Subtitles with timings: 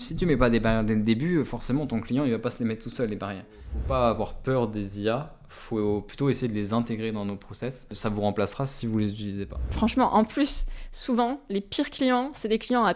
[0.00, 2.50] si tu mets pas des barrières dès le début, forcément ton client il va pas
[2.50, 3.44] se les mettre tout seul les barrières.
[3.72, 7.86] Faut pas avoir peur des IA, faut plutôt essayer de les intégrer dans nos process.
[7.92, 9.60] Ça vous remplacera si vous les utilisez pas.
[9.70, 12.94] Franchement, en plus, souvent, les pires clients, c'est des clients à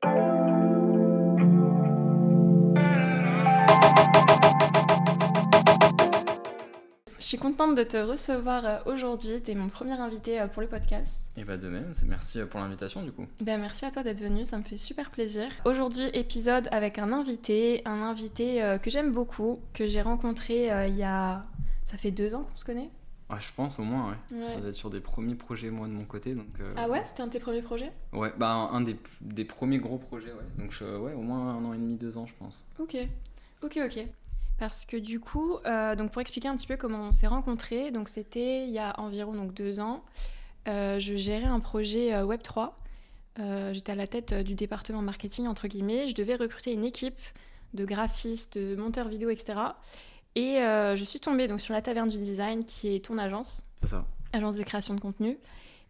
[7.34, 9.42] suis contente de te recevoir euh, aujourd'hui.
[9.44, 11.26] Tu es mon premier invité euh, pour le podcast.
[11.36, 13.26] Et bah de même, merci euh, pour l'invitation du coup.
[13.40, 15.48] Ben merci à toi d'être venu, ça me fait super plaisir.
[15.64, 21.02] Aujourd'hui, épisode avec un invité, un invité que j'aime beaucoup, que j'ai rencontré il y
[21.02, 21.44] a...
[21.86, 22.90] Ça fait deux ans qu'on se connaît
[23.30, 24.46] ah, je pense au moins, ouais.
[24.46, 26.34] Ça va être sur des premiers projets, moi, de mon côté.
[26.34, 27.02] Donc, Ah ouais?
[27.06, 27.90] C'était un de tes premiers projets?
[28.12, 30.44] Ouais, bah un, des, des, premiers gros projets, ouais.
[30.58, 32.66] Donc, ouais, au moins un an et demi, deux ans, je pense.
[32.78, 32.96] Ok,
[33.62, 34.06] ok, ok.
[34.58, 37.90] Parce que du coup, euh, donc pour expliquer un petit peu comment on s'est rencontrés,
[37.90, 40.04] donc c'était il y a environ donc deux ans.
[40.68, 42.76] Euh, je gérais un projet euh, Web 3.
[43.72, 46.06] J'étais à la tête du département marketing entre guillemets.
[46.06, 47.18] Je devais recruter une équipe
[47.72, 49.54] de graphistes, de monteurs vidéo, etc.
[50.36, 53.66] Et je suis tombée donc sur la Taverne du Design, qui est ton agence.
[53.82, 54.06] C'est ça.
[54.32, 55.36] Agence de création de contenu.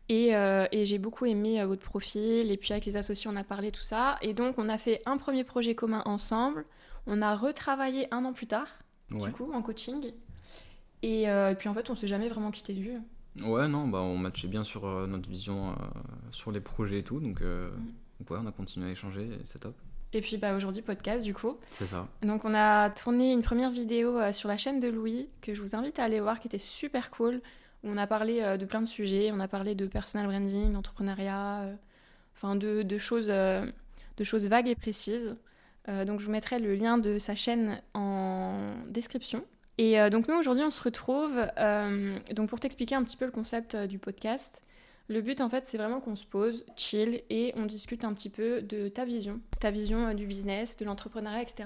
[0.08, 2.50] Et, et j'ai beaucoup aimé votre profil.
[2.50, 4.16] Et puis avec les associés, on a parlé tout ça.
[4.22, 6.64] Et donc on a fait un premier projet commun ensemble.
[7.06, 8.69] On a retravaillé un an plus tard,
[9.10, 10.12] du coup, en coaching.
[11.05, 12.98] Euh, et, puis en fait, on s'est jamais vraiment quitté de vue.
[13.42, 15.75] Ouais, non, bah, on matchait bien sur euh, notre vision, euh,
[16.30, 17.20] sur les projets et tout.
[17.20, 18.30] Donc, mm.
[18.30, 19.75] ouais, on a continué à échanger c'est top.
[20.12, 21.58] Et puis bah, aujourd'hui, podcast du coup.
[21.72, 22.06] C'est ça.
[22.22, 25.75] Donc on a tourné une première vidéo sur la chaîne de Louis que je vous
[25.75, 27.42] invite à aller voir qui était super cool.
[27.82, 29.30] Où on a parlé de plein de sujets.
[29.32, 31.69] On a parlé de personal branding, d'entrepreneuriat,
[32.36, 35.36] enfin de, de, choses, de choses vagues et précises.
[35.88, 38.56] Euh, donc je vous mettrai le lien de sa chaîne en
[38.88, 39.44] description.
[39.77, 43.24] Et euh, donc nous aujourd'hui on se retrouve euh, donc pour t'expliquer un petit peu
[43.24, 44.62] le concept du podcast.
[45.08, 48.30] Le but en fait c'est vraiment qu'on se pose, chill et on discute un petit
[48.30, 51.64] peu de ta vision, ta vision du business, de l'entrepreneuriat, etc.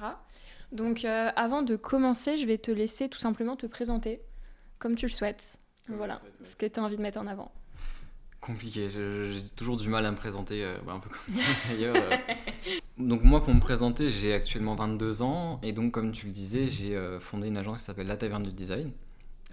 [0.73, 4.21] Donc avant de commencer je vais te laisser tout simplement te présenter
[4.79, 5.59] comme tu le souhaites.
[5.89, 7.53] voilà ce que tu as envie de mettre en avant
[8.41, 8.89] compliqué.
[8.91, 11.35] J'ai toujours du mal à me présenter, euh, un peu comme
[11.69, 11.97] d'ailleurs.
[11.97, 12.17] Euh.
[12.99, 16.67] Donc moi, pour me présenter, j'ai actuellement 22 ans et donc comme tu le disais,
[16.67, 18.91] j'ai euh, fondé une agence qui s'appelle La Taverne du Design,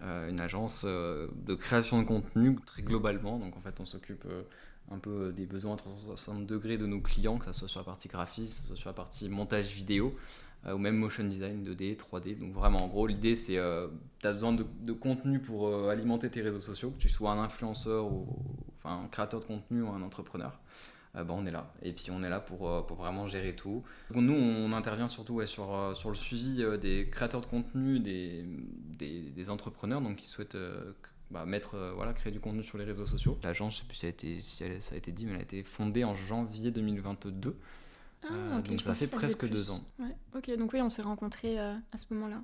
[0.01, 3.39] une agence de création de contenu très globalement.
[3.39, 4.25] Donc en fait, on s'occupe
[4.91, 7.85] un peu des besoins à 360 degrés de nos clients, que ce soit sur la
[7.85, 10.16] partie graphisme, que ce soit sur la partie montage vidéo.
[10.67, 12.39] Euh, ou même motion design 2D, 3D.
[12.39, 13.88] Donc vraiment, en gros, l'idée, c'est euh,
[14.19, 17.39] tu as besoin de, contenu pour euh, alimenter tes réseaux sociaux, que tu sois un
[17.39, 18.28] influenceur ou
[18.75, 20.59] enfin, un créateur de contenu ou un entrepreneur.
[21.24, 21.74] Bah, on est là.
[21.81, 23.84] Et puis on est là pour, pour vraiment gérer tout.
[24.14, 28.44] nous, on intervient surtout sur, sur le suivi des créateurs de contenu, des,
[29.00, 30.58] des, entrepreneurs donc qui souhaitent
[31.31, 33.38] bah, mettre, voilà, créer du contenu sur les réseaux sociaux.
[33.44, 35.44] L'agence, je sais plus si, a été, si ça a été dit, mais elle a
[35.44, 37.56] été fondée en janvier 2022.
[38.28, 39.82] Ah, euh, donc ça fait presque deux ans.
[40.00, 40.16] Ouais.
[40.36, 42.42] Ok, donc oui, on s'est rencontrés euh, à ce moment-là.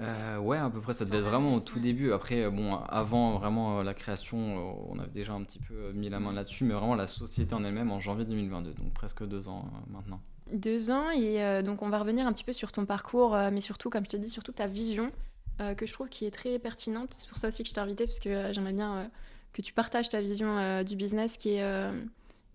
[0.00, 2.12] Euh, ouais, à peu près, ça devait être vraiment au tout début.
[2.12, 6.32] Après, bon, avant vraiment la création, on avait déjà un petit peu mis la main
[6.32, 10.20] là-dessus, mais vraiment la société en elle-même en janvier 2022, donc presque deux ans maintenant.
[10.52, 13.90] Deux ans, et donc on va revenir un petit peu sur ton parcours, mais surtout,
[13.90, 15.10] comme je t'ai dit, surtout ta vision,
[15.58, 17.08] que je trouve qui est très pertinente.
[17.12, 19.10] C'est pour ça aussi que je t'ai invité, parce que j'aimerais bien
[19.52, 21.90] que tu partages ta vision du business, qui est.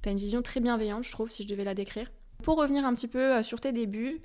[0.01, 2.09] tu as une vision très bienveillante, je trouve, si je devais la décrire.
[2.43, 4.21] Pour revenir un petit peu euh, sur tes débuts,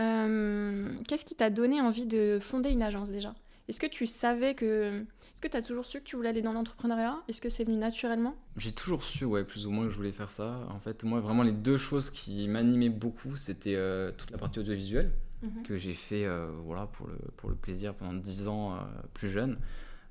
[0.00, 3.34] euh, qu'est-ce qui t'a donné envie de fonder une agence déjà?
[3.68, 5.00] Est-ce que tu savais que...
[5.34, 7.16] Est-ce que tu as toujours su que tu voulais aller dans l'entrepreneuriat?
[7.28, 8.36] Est-ce que c'est venu naturellement?
[8.56, 10.60] J'ai toujours su, ouais, plus ou moins que je voulais faire ça.
[10.70, 14.60] En fait, moi, vraiment, les deux choses qui m'animaient beaucoup, c'était euh, toute la partie
[14.60, 15.10] audiovisuelle,
[15.42, 15.64] mhm.
[15.64, 16.26] que j'ai fait
[16.64, 18.78] voilà, pour, le, pour le plaisir pendant 10 ans
[19.14, 19.58] plus jeune.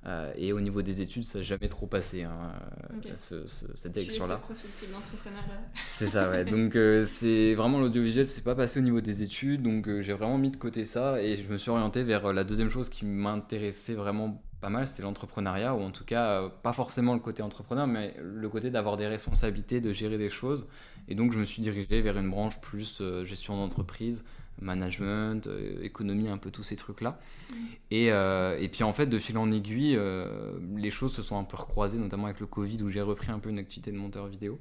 [0.07, 2.51] Euh, et au niveau des études, ça n'a jamais trop passé, hein,
[3.15, 4.39] ce, cette direction-là.
[5.87, 6.45] C'est ça, ouais.
[6.45, 10.13] donc euh, c'est vraiment l'audiovisuel, c'est pas passé au niveau des études, donc euh, j'ai
[10.13, 13.05] vraiment mis de côté ça et je me suis orienté vers la deuxième chose qui
[13.05, 17.87] m'intéressait vraiment pas mal, c'était l'entrepreneuriat, ou en tout cas pas forcément le côté entrepreneur,
[17.87, 20.67] mais le côté d'avoir des responsabilités, de gérer des choses.
[21.07, 24.23] Et donc je me suis dirigé vers une branche plus gestion d'entreprise,
[24.61, 27.19] management, euh, économie, un peu tous ces trucs-là.
[27.49, 27.55] Mm.
[27.91, 31.37] Et, euh, et, puis en fait, de fil en aiguille, euh, les choses se sont
[31.37, 33.97] un peu recroisées, notamment avec le Covid, où j'ai repris un peu une activité de
[33.97, 34.59] monteur vidéo.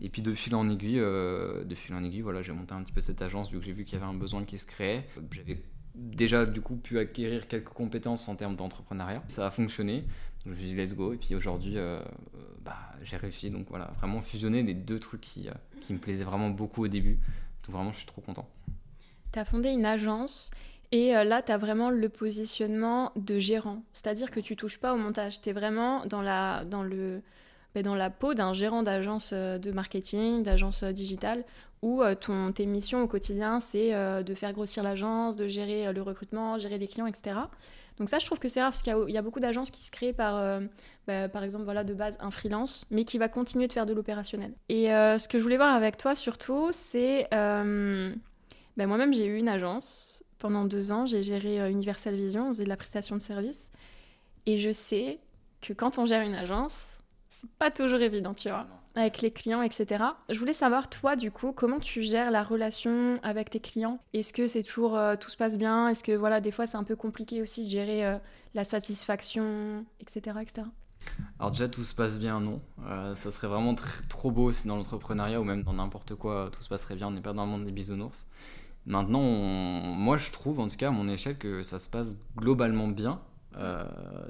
[0.00, 2.92] Et puis de fil en aiguille, de fil en aiguille, voilà, j'ai monté un petit
[2.92, 5.06] peu cette agence, vu que j'ai vu qu'il y avait un besoin qui se créait.
[5.30, 5.62] J'avais
[5.94, 9.22] déjà du coup pu acquérir quelques compétences en termes d'entrepreneuriat.
[9.28, 10.04] Ça a fonctionné.
[10.44, 11.12] je me suis dit let's go.
[11.12, 11.76] Et puis aujourd'hui,
[12.64, 13.50] bah, j'ai réussi.
[13.50, 15.48] Donc voilà, vraiment fusionner les deux trucs qui,
[15.82, 17.18] qui me plaisaient vraiment beaucoup au début.
[17.66, 18.48] Donc vraiment, je suis trop content
[19.44, 20.50] tu fondé une agence
[20.92, 23.82] et euh, là, tu as vraiment le positionnement de gérant.
[23.92, 25.40] C'est-à-dire que tu touches pas au montage.
[25.40, 27.22] Tu es vraiment dans, la, dans le,
[27.74, 31.44] ben, dans la peau d'un gérant d'agence de marketing, d'agence digitale,
[31.82, 33.92] où ton, tes missions au quotidien, c'est
[34.22, 37.34] de faire grossir l'agence, de gérer le recrutement, gérer les clients, etc.
[37.98, 39.90] Donc ça, je trouve que c'est rare parce qu'il y, a beaucoup d'agences qui se
[39.90, 40.60] créent par, euh,
[41.06, 43.94] bah, par exemple, voilà, de base un freelance, mais qui va continuer de faire de
[43.94, 44.52] l'opérationnel.
[44.68, 48.12] Et euh, ce que je voulais voir avec toi surtout, c'est euh,
[48.76, 52.64] bah, moi-même j'ai eu une agence pendant deux ans, j'ai géré Universal Vision, on faisait
[52.64, 53.70] de la prestation de service,
[54.44, 55.18] et je sais
[55.62, 59.62] que quand on gère une agence, c'est pas toujours évident, tu vois avec les clients,
[59.62, 60.02] etc.
[60.30, 64.00] Je voulais savoir, toi, du coup, comment tu gères la relation avec tes clients?
[64.14, 65.88] Est-ce que c'est toujours euh, tout se passe bien?
[65.88, 68.16] Est-ce que, voilà, des fois, c'est un peu compliqué aussi de gérer euh,
[68.54, 70.62] la satisfaction, etc., etc.
[71.38, 72.62] Alors déjà, tout se passe bien, non.
[72.86, 73.76] Euh, ça serait vraiment
[74.08, 77.08] trop beau si dans l'entrepreneuriat ou même dans n'importe quoi, tout se passerait bien.
[77.08, 78.26] On n'est pas dans le monde des bisounours.
[78.86, 82.88] Maintenant, moi, je trouve, en tout cas à mon échelle, que ça se passe globalement
[82.88, 83.20] bien.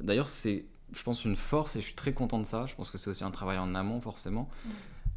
[0.03, 2.67] D'ailleurs, c'est je pense, une force et je suis très content de ça.
[2.67, 4.49] Je pense que c'est aussi un travail en amont, forcément.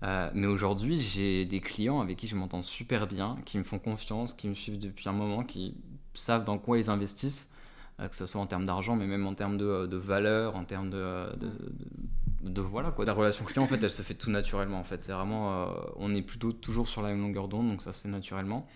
[0.04, 3.80] Euh, mais aujourd'hui, j'ai des clients avec qui je m'entends super bien, qui me font
[3.80, 5.76] confiance, qui me suivent depuis un moment, qui
[6.14, 7.52] savent dans quoi ils investissent,
[8.00, 10.64] euh, que ce soit en termes d'argent, mais même en termes de, de valeur, en
[10.64, 11.28] termes de,
[12.42, 13.06] de, voilà quoi.
[13.06, 14.80] La relation client, en fait, elle se fait tout naturellement.
[14.80, 15.66] En fait, c'est vraiment, euh,
[15.98, 18.68] on est plutôt toujours sur la même longueur d'onde, donc ça se fait naturellement.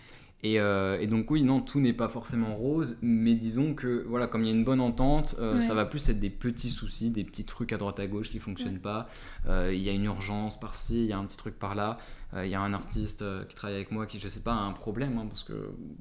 [0.46, 4.44] Euh, et, donc oui, non, tout n'est pas forcément rose, mais disons que voilà, comme
[4.44, 7.24] il y a une bonne entente, euh, ça va plus être des petits soucis, des
[7.24, 9.10] petits trucs à droite à gauche qui fonctionnent pas.
[9.48, 11.98] Euh, il y a une urgence par-ci, il y a un petit truc par-là.
[12.36, 14.72] Il y a un artiste qui travaille avec moi qui, je sais pas, a un
[14.72, 15.54] problème, hein, parce que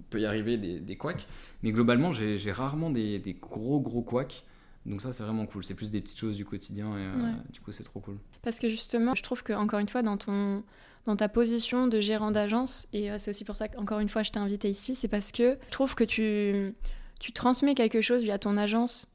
[0.09, 1.27] peut y arriver des, des couacs.
[1.62, 4.43] Mais globalement, j'ai rarement des, des, gros gros couacs.
[4.87, 5.62] Donc ça, c'est vraiment cool.
[5.62, 8.17] C'est plus des petites choses du quotidien et du coup, c'est trop cool.
[8.41, 10.65] Parce que justement, je trouve que encore une fois, dans ton
[11.05, 14.23] dans ta position de gérant d'agence, et euh, c'est aussi pour ça qu'encore une fois
[14.23, 16.75] je t'ai invité ici, c'est parce que je trouve que tu,
[17.21, 19.09] tu transmets quelque chose via ton agence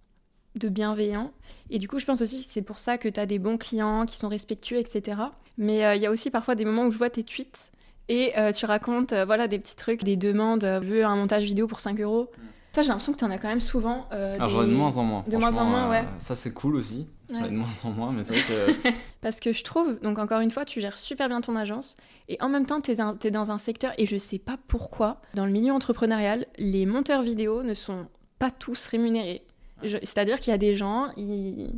[0.56, 1.32] de bienveillant.
[1.70, 3.58] Et du coup, je pense aussi que c'est pour ça que tu as des bons
[3.58, 5.22] clients qui sont respectueux, etc.
[5.58, 7.72] Mais euh, il y a aussi parfois des moments où je vois tes tweets
[8.10, 11.68] et euh, tu racontes voilà, des petits trucs, des demandes, je veux un montage vidéo
[11.68, 12.32] pour 5 euros.
[12.78, 14.06] Ça, j'ai l'impression que tu en as quand même souvent.
[14.12, 15.24] Euh, Alors, de moins en moins.
[15.28, 16.04] De moins en moins, ouais.
[16.20, 17.10] ça, c'est cool aussi.
[17.28, 18.44] De moins en moins, mais c'est vrai
[18.84, 18.90] que.
[19.22, 21.98] Parce que je trouve, donc encore une fois, tu gères super bien ton agence
[22.30, 25.48] et en même temps, tu es, dans un secteur, et je sais pas pourquoi, dans
[25.48, 28.06] le milieu entrepreneurial, les monteurs vidéo ne sont
[28.38, 29.44] pas tous rémunérés.
[29.82, 31.72] C'est-à-dire qu'il y a des gens, ils...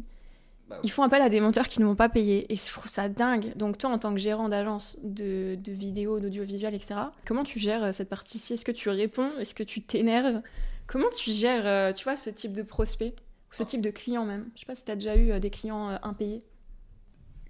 [0.69, 2.51] Bah ils font appel à des monteurs qui ne vont pas payer.
[2.53, 3.53] Et je trouve ça dingue.
[3.55, 7.85] Donc toi, en tant que gérant d'agence de, de vidéo, d'audiovisuel, etc., comment tu gères
[7.85, 8.53] euh, cette partie-ci?
[8.53, 9.31] Est-ce que tu réponds?
[9.39, 10.41] Est-ce que tu t'énerves?
[10.89, 13.15] Comment tu gères, euh, tu vois, ce type de prospect
[13.51, 14.49] ce type de client même?
[14.55, 16.43] Je sais pas si tu as déjà eu euh, des clients euh, impayés.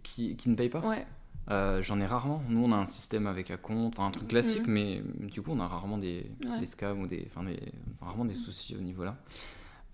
[0.03, 0.81] Qui, qui, ne payent pas?
[0.81, 1.05] Ouais.
[1.81, 2.43] J'en ai rarement.
[2.49, 4.73] Nous, on a un système avec un compte, un truc classique, mhm.
[4.73, 7.59] mais du coup, on a rarement des, des scams ou des, enfin, des,
[8.01, 9.17] rarement des soucis au niveau là.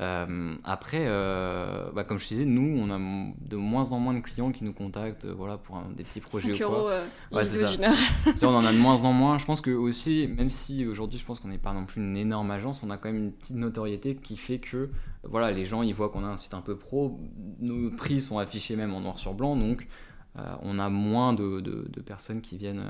[0.01, 2.97] Euh, après, euh, bah, comme je disais, nous, on a
[3.39, 6.53] de moins en moins de clients qui nous contactent euh, voilà, pour des petits projets
[6.53, 7.01] 5 ou quoi.
[7.31, 7.71] ouais, c'est ça.
[8.41, 9.37] on en a de moins en moins.
[9.37, 12.17] Je pense que aussi, même si aujourd'hui, je pense qu'on n'est pas non plus une
[12.17, 14.89] énorme agence, on a quand même une petite notoriété qui fait que
[15.23, 17.17] voilà, les gens, ils voient qu'on a un site un peu pro.
[17.59, 19.87] Nos prix sont affichés même en noir sur blanc, donc
[20.63, 22.83] on a moins de, de, personnes qui viennent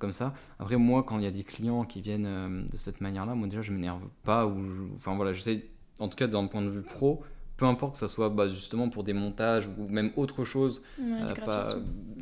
[0.00, 0.34] comme ça.
[0.58, 3.62] Après, moi, quand il y a des clients qui viennent de cette manière-là, moi déjà,
[3.62, 4.46] je m'énerve pas.
[4.46, 4.58] Ou
[4.96, 5.68] Enfin voilà, j'essaie
[5.98, 7.22] en tout cas d'un point de vue pro,
[7.58, 11.34] peu importe que ça soit bah, justement pour des montages ou même autre chose, euh,
[11.44, 11.74] pas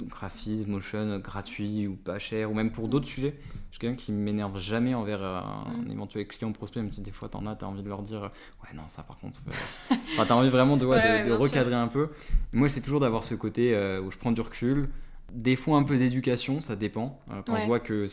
[0.08, 3.34] graphisme, motion gratuit ou pas cher, ou même pour d'autres sujets.
[3.70, 5.92] Je suis quelqu'un qui m'énerve jamais envers euh, un, mm.
[5.92, 8.22] éventuel client prospect, même si des fois t'en as, t'as envie de leur dire
[8.62, 9.40] ouais non ça par contre,
[9.90, 10.86] enfin, t'as envie vraiment de,
[11.28, 12.08] de, recadrer un peu.
[12.54, 14.88] Moi c'est toujours d'avoir ce côté euh, où je prends du recul,
[15.32, 17.20] des fois un peu d'éducation, ça dépend.
[17.30, 18.06] Euh, quand je vois qu'il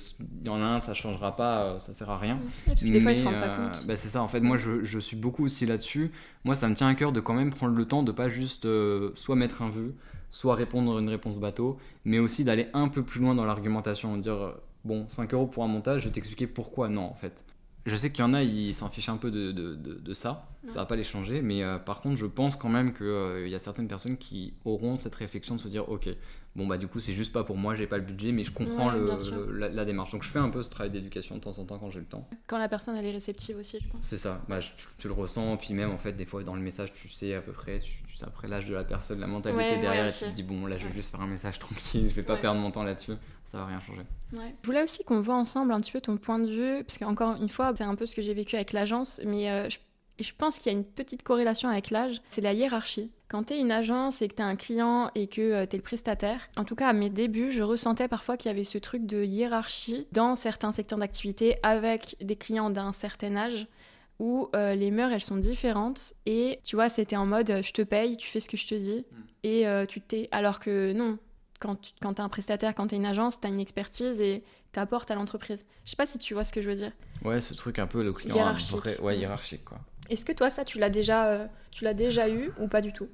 [0.43, 2.39] y en a un, ça changera pas, euh, ça sert à rien.
[2.65, 3.85] parce que des fois, ils se rendent pas euh, compte.
[3.85, 6.11] Bah, c'est ça, en fait, moi je, je, suis beaucoup aussi là-dessus.
[6.43, 8.67] Moi, ça me tient à cœur de quand même prendre le temps de pas juste
[9.15, 9.95] soit mettre un vœu,
[10.31, 14.55] soit répondre une réponse bateau, mais aussi d'aller un peu plus loin dans l'argumentation, dire
[14.83, 17.43] bon, 5 euros pour un montage, je vais t'expliquer pourquoi non, en fait.
[17.85, 20.47] Je sais qu'il y en a, ils s'en fichent un peu de, de, de, ça,
[20.67, 23.59] ça va pas les changer, mais par contre, je pense quand même qu'il y a
[23.59, 26.07] certaines personnes qui auront cette réflexion de se dire ok,
[26.55, 28.51] bon bah du coup c'est juste pas pour moi j'ai pas le budget mais je
[28.51, 30.11] comprends la, démarche.
[30.11, 32.05] Donc je fais un peu ce travail d'éducation de temps en temps quand j'ai le
[32.05, 32.27] temps.
[32.47, 34.01] Quand la personne elle est réceptive aussi je pense.
[34.01, 34.41] C'est ça.
[34.47, 34.59] Bah,
[34.97, 37.41] tu, le ressens puis même en fait des fois dans le message tu sais à
[37.41, 40.29] peu près tu, sais après l'âge de la personne la mentalité derrière et tu te
[40.29, 42.71] dis bon là je vais juste faire un message tranquille je vais pas perdre mon
[42.71, 43.13] temps là-dessus
[43.53, 44.01] ça va rien changer
[44.33, 47.35] je voulais aussi qu'on voit ensemble un petit peu ton point de vue parce qu'encore
[47.39, 49.69] une fois c'est un peu ce que j'ai vécu avec l'agence mais euh,
[50.19, 53.11] je pense qu'il y a une petite corrélation avec l'âge, c'est la hiérarchie.
[53.27, 55.75] Quand tu es une agence et que tu es un client et que euh, tu
[55.75, 58.63] es le prestataire, en tout cas à mes débuts, je ressentais parfois qu'il y avait
[58.63, 63.67] ce truc de hiérarchie dans certains secteurs d'activité avec des clients d'un certain âge
[64.19, 66.13] où euh, les mœurs, elles sont différentes.
[66.27, 68.75] Et tu vois, c'était en mode, je te paye, tu fais ce que je te
[68.75, 69.23] dis, mm.
[69.43, 70.29] et tu t'es...
[70.31, 71.17] Alors que non,
[71.63, 74.19] quand tu quand as un prestataire, quand tu es une agence, tu as une expertise
[74.21, 74.43] et
[74.73, 75.65] tu apportes à l'entreprise.
[75.85, 76.91] Je sais pas si tu vois ce que je veux dire.
[77.23, 79.01] Ouais, ce truc un peu le client hiérarchique.
[79.01, 79.79] ouais, hiérarchique quoi.
[80.09, 83.07] Est-ce que toi ça tu l'as déjà tu l'as déjà eu ou pas du tout?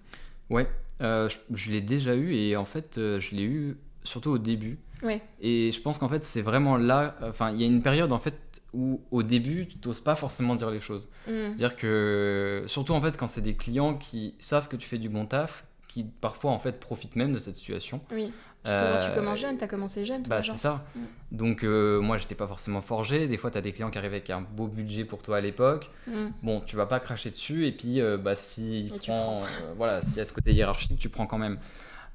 [0.50, 0.68] Ouais,
[1.00, 4.80] je, je l'ai déjà eu et en fait je l'ai eu surtout au début.
[5.40, 7.16] Et je pense qu'en fait, c'est vraiment là.
[7.22, 10.56] Enfin, il y a une période en fait où au début, tu n'oses pas forcément
[10.56, 11.10] dire les choses.
[11.28, 11.56] Mm.
[11.56, 15.10] C'est-à-dire que, surtout en fait, quand c'est des clients qui savent que tu fais du
[15.10, 18.00] bon taf, qui parfois en fait profitent même de cette situation.
[18.12, 18.32] Oui.
[18.68, 20.24] Euh, tu commences jeune, tu as commencé jeune.
[20.24, 20.86] Bah, c'est ça.
[20.96, 21.00] Mm.
[21.32, 23.28] Donc, euh, moi, j'étais pas forcément forgé.
[23.28, 25.42] Des fois, tu as des clients qui arrivent avec un beau budget pour toi à
[25.42, 25.90] l'époque.
[26.08, 26.28] Mm.
[26.44, 27.68] Bon, tu vas pas cracher dessus.
[27.68, 29.42] Et puis, euh, bah, si, prend,
[29.78, 31.58] voilà, si à ce côté hiérarchique, tu prends quand même.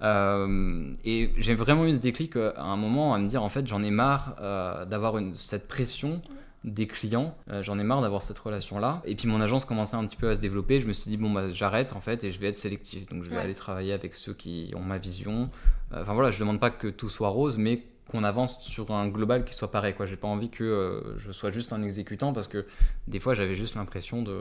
[0.03, 3.49] Euh, et j'ai vraiment eu ce déclic euh, à un moment à me dire en
[3.49, 6.21] fait j'en ai marre euh, d'avoir cette pression
[6.65, 9.03] des clients, j'en ai marre d'avoir cette relation là.
[9.05, 11.19] Et puis mon agence commençait un petit peu à se développer, je me suis dit
[11.19, 13.07] bon bah j'arrête en fait et je vais être sélectif.
[13.07, 15.47] Donc je vais aller travailler avec ceux qui ont ma vision.
[15.93, 19.45] Enfin voilà, je demande pas que tout soit rose mais qu'on avance sur un global
[19.45, 20.07] qui soit pareil quoi.
[20.07, 22.65] J'ai pas envie que je sois juste un exécutant parce que
[23.09, 24.41] des fois j'avais juste l'impression de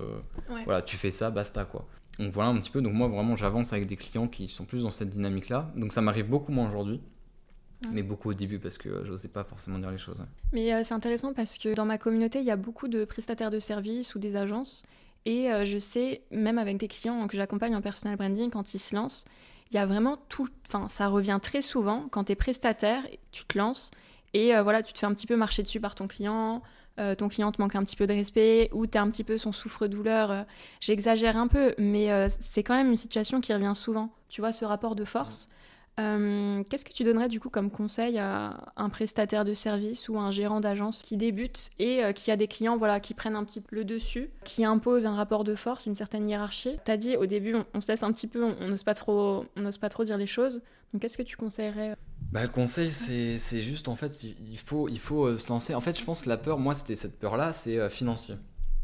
[0.63, 1.85] voilà, tu fais ça, basta quoi.
[2.19, 2.81] Donc voilà un petit peu.
[2.81, 5.71] Donc moi vraiment j'avance avec des clients qui sont plus dans cette dynamique là.
[5.75, 7.01] Donc ça m'arrive beaucoup moins aujourd'hui.
[7.91, 10.23] Mais beaucoup au début parce que je n'osais pas forcément dire les choses.
[10.51, 13.51] Mais euh, c'est intéressant parce que dans ma communauté, il y a beaucoup de prestataires
[13.51, 14.83] de services ou des agences.
[15.25, 18.79] Et euh, je sais, même avec des clients que j'accompagne en personal branding, quand ils
[18.79, 19.25] se lancent,
[19.71, 20.47] il y a vraiment tout.
[20.67, 22.07] Enfin, ça revient très souvent.
[22.11, 23.91] Quand tu es prestataire, tu te lances
[24.33, 26.61] et euh, voilà, tu te fais un petit peu marcher dessus par ton client.
[26.99, 29.23] Euh, ton client te manque un petit peu de respect ou tu es un petit
[29.23, 30.31] peu son souffre-douleur.
[30.31, 30.43] Euh,
[30.79, 34.11] j'exagère un peu, mais euh, c'est quand même une situation qui revient souvent.
[34.29, 35.49] Tu vois, ce rapport de force.
[35.95, 40.31] Qu'est-ce que tu donnerais du coup comme conseil à un prestataire de service ou un
[40.31, 43.75] gérant d'agence qui débute et qui a des clients voilà, qui prennent un petit peu
[43.75, 46.77] le dessus, qui imposent un rapport de force, une certaine hiérarchie?
[46.85, 49.45] Tu as dit au début, on, se laisse un petit peu, on n'ose pas, trop,
[49.79, 50.61] pas trop dire les choses.
[50.93, 51.95] Donc qu'est-ce que tu conseillerais?
[52.31, 55.75] Bah, le conseil, c'est juste en fait, il faut, il faut euh, se lancer.
[55.75, 58.35] En fait, je pense que la peur, moi, c'était cette peur-là, c'est euh, financier.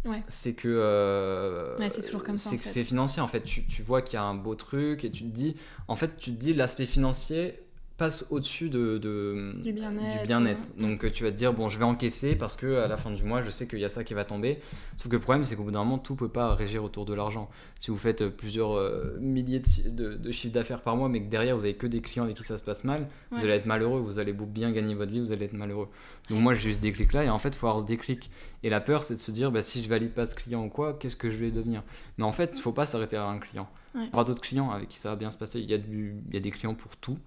[0.06, 0.24] Ouais.
[0.28, 0.68] C'est que.
[0.68, 2.50] Euh, c'est toujours comme ça.
[2.52, 3.42] C'est que c'est financier, en fait.
[3.42, 5.56] Tu, tu vois qu'il y a un beau truc et tu te dis.
[5.88, 7.60] En fait, tu te dis l'aspect financier,
[8.00, 10.26] passe au-dessus de, du bien-être.
[10.26, 12.98] Bien Donc euh, tu vas te dire, bon, je vais encaisser parce que à la
[12.98, 14.60] fin du mois, je sais qu'il y a ça qui va tomber.
[14.98, 17.14] Sauf que le problème, c'est qu'au bout d'un moment, tout peut pas régir autour de
[17.14, 17.50] l'argent.
[17.78, 21.30] Si vous faites euh, plusieurs euh, milliers de, de, chiffres d'affaires par mois, mais que
[21.30, 23.66] derrière, vous avez que des clients avec qui ça se passe mal, vous allez être
[23.66, 24.00] malheureux.
[24.00, 25.90] Vous allez bien gagner votre vie, vous allez être malheureux.
[26.30, 27.26] Donc moi, j'ai eu ce déclic-là.
[27.26, 28.32] Et en fait, il faut avoir ce déclic.
[28.64, 30.70] Et la peur, c'est de se dire, bah, si je valide pas ce client ou
[30.70, 31.84] quoi, qu'est-ce que je vais devenir?
[32.18, 33.70] Mais en fait, il faut pas s'arrêter à un client.
[33.96, 35.60] Il y aura d'autres clients avec qui ça va bien se passer.
[35.60, 37.18] Il y a, du, il y a des clients pour tout.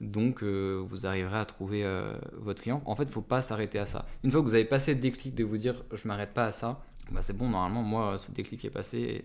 [0.00, 2.82] Donc, euh, vous arriverez à trouver euh, votre client.
[2.84, 4.06] En fait, il ne faut pas s'arrêter à ça.
[4.22, 6.52] Une fois que vous avez passé le déclic de vous dire je m'arrête pas à
[6.52, 9.24] ça, bah c'est bon, normalement, moi, ce déclic est passé.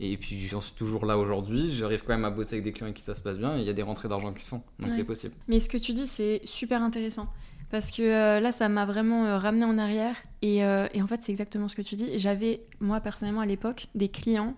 [0.00, 1.70] Et, puis, j'en suis toujours là aujourd'hui.
[1.70, 3.56] J'arrive quand même à bosser avec des clients avec qui ça se passe bien.
[3.56, 4.62] Et il y a des rentrées d'argent qui sont.
[4.78, 5.34] Donc, c'est possible.
[5.48, 7.28] Mais ce que tu dis, c'est super intéressant.
[7.70, 10.14] Parce que euh, là, ça m'a vraiment ramené en arrière.
[10.40, 12.18] Et, et en fait, c'est exactement ce que tu dis.
[12.18, 14.54] J'avais, moi, personnellement, à l'époque, des clients,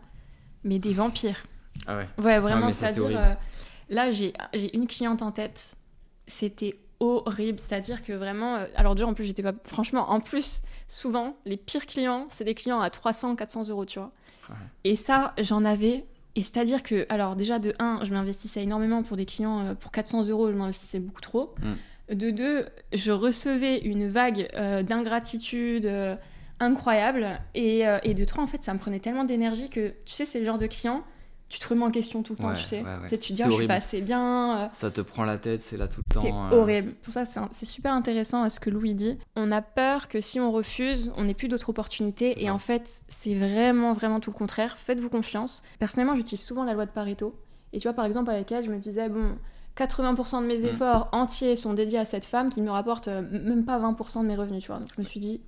[0.63, 1.47] mais des vampires.
[1.87, 3.37] Ah ouais Ouais, vraiment, c'est-à-dire
[3.89, 4.33] Là, j'ai
[4.75, 5.77] une cliente en tête.
[6.27, 7.59] C'était horrible.
[7.59, 8.57] C'est-à-dire que vraiment.
[8.57, 9.55] Euh, alors, déjà, en plus, j'étais pas.
[9.65, 13.99] Franchement, en plus, souvent, les pires clients, c'est des clients à 300, 400 euros, tu
[13.99, 14.13] vois.
[14.85, 16.07] Et ça, j'en avais.
[16.35, 19.67] Et c'est-à-dire que, alors, déjà, de 1, je m'investissais énormément pour des clients.
[19.67, 21.55] Euh, pour 400 euros, je m'investissais beaucoup trop.
[21.61, 22.15] Mm.
[22.15, 25.91] De 2, je recevais une vague euh, d'ingratitude
[26.61, 27.39] incroyable.
[27.55, 30.39] Et, et de 3, en fait, ça me prenait tellement d'énergie que, tu sais, c'est
[30.39, 31.05] le genre de client
[31.49, 32.85] tu te remets en question tout le temps, tu sais.
[33.09, 34.59] Tu te dis, ah, je suis pas assez bien.
[34.59, 34.69] Euh.
[34.75, 36.21] Ça te prend la tête, c'est là tout le temps.
[36.21, 36.61] C'est euh.
[36.61, 36.93] horrible.
[37.03, 39.19] Pour ça, c'est super intéressant euh, ce que Louis dit.
[39.35, 42.43] On a peur que si on refuse, on n'ait plus d'autres opportunités.
[42.43, 44.77] Et en fait, c'est vraiment, vraiment tout le contraire.
[44.77, 45.63] Faites-vous confiance.
[45.79, 47.35] Personnellement, j'utilise souvent la loi de Pareto.
[47.73, 49.39] Et tu vois, par exemple, avec elle, je me disais, bon,
[49.79, 50.67] 80% de mes mm.
[50.67, 54.37] efforts entiers sont dédiés à cette femme qui me rapporte même pas 20% de mes
[54.37, 54.81] revenus, tu vois.
[54.81, 55.41] Donc je me suis dit,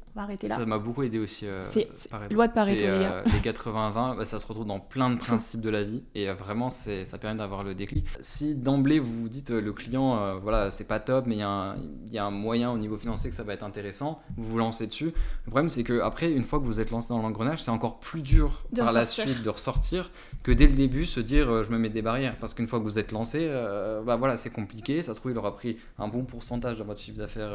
[0.48, 0.56] là.
[0.56, 1.46] Ça m'a beaucoup aidé aussi.
[1.46, 1.88] Euh, c'est
[2.30, 3.14] loi de Pareto, les gars.
[3.14, 6.28] Euh, les 80-20, bah, ça se retrouve dans plein de principes de la vie et
[6.28, 8.06] euh, vraiment, ça permet d'avoir le déclic.
[8.20, 12.18] Si d'emblée vous vous dites le client, voilà, c'est pas top, mais il y, y,
[12.18, 15.12] a un moyen au niveau financier que ça va être intéressant, vous vous lancez dessus.
[15.46, 18.00] Le problème, c'est que après, une fois que vous êtes lancé dans l'engrenage, c'est encore
[18.00, 20.10] plus dur par la suite de ressortir
[20.42, 22.84] que dès le début se dire je me mets des barrières parce qu'une fois que
[22.84, 23.48] vous êtes lancé,
[24.04, 25.02] bah voilà, c'est compliqué.
[25.02, 27.52] Ça se trouve, il aura pris un bon pourcentage de votre chiffre d'affaires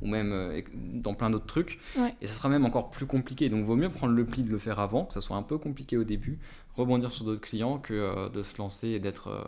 [0.00, 1.78] ou même dans plein d'autres trucs.
[2.20, 3.48] Et ça sera même encore plus compliqué.
[3.48, 5.58] Donc, vaut mieux prendre le pli de le faire avant, que ça soit un peu
[5.58, 6.38] compliqué au début,
[6.74, 9.44] rebondir sur d'autres clients, que euh, de se lancer et d'être euh,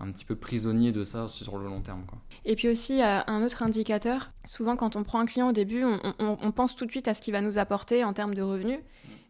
[0.00, 2.04] un petit peu prisonnier de ça sur le long terme.
[2.06, 2.18] Quoi.
[2.44, 5.84] Et puis aussi, un autre indicateur, souvent quand on prend un client au début,
[6.18, 8.80] on, pense tout de suite à ce qu'il va nous apporter en termes de revenus.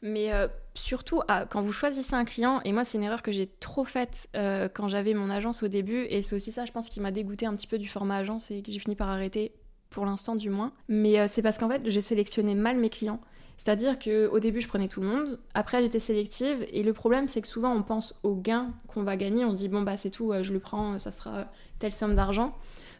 [0.05, 3.33] Mais euh, surtout, ah, quand vous choisissez un client, et moi, c'est une erreur que
[3.33, 6.73] j'ai trop faite euh, quand j'avais mon agence au début, et c'est aussi ça, je
[6.73, 9.09] pense, qui m'a dégoûté un petit peu du format agence et que j'ai fini par
[9.09, 9.53] arrêter,
[9.95, 10.73] pour l'instant du moins.
[10.89, 13.21] Mais euh, c'est parce qu'en fait, j'ai sélectionné mal mes clients.
[13.57, 17.41] C'est-à-dire qu'au début, je prenais tout le monde, après, j'étais sélective, et le problème, c'est
[17.41, 20.11] que souvent, on pense au gain qu'on va gagner, on se dit, bon, bah, c'est
[20.11, 21.47] tout, je le prends, ça sera
[21.79, 22.53] telle somme d'argent.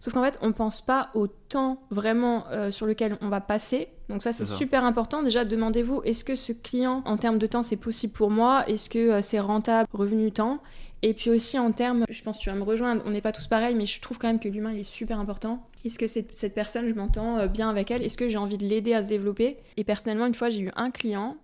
[0.05, 3.41] Sauf qu'en fait, on ne pense pas au temps vraiment euh, sur lequel on va
[3.41, 3.89] passer.
[4.11, 5.23] Donc ça, c'est super important.
[5.23, 8.69] Déjà, demandez-vous, est-ce que ce client, en termes de temps, c'est possible pour moi?
[8.69, 10.61] Est-ce que euh, c'est rentable, revenu temps
[11.05, 13.33] Et puis aussi en termes, je pense que tu vas me rejoindre, on n'est pas
[13.33, 15.69] tous pareils, mais je trouve quand même que l'humain, il est super important.
[15.85, 18.03] Est-ce que cette, cette personne, je m'entends euh, bien avec elle?
[18.03, 19.59] Est-ce que j'ai envie de l'aider à se développer?
[19.77, 21.37] Et personnellement, une fois, j'ai eu un client,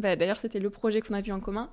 [0.00, 1.70] bah, d'ailleurs, c'était le projet qu'on a vu en commun.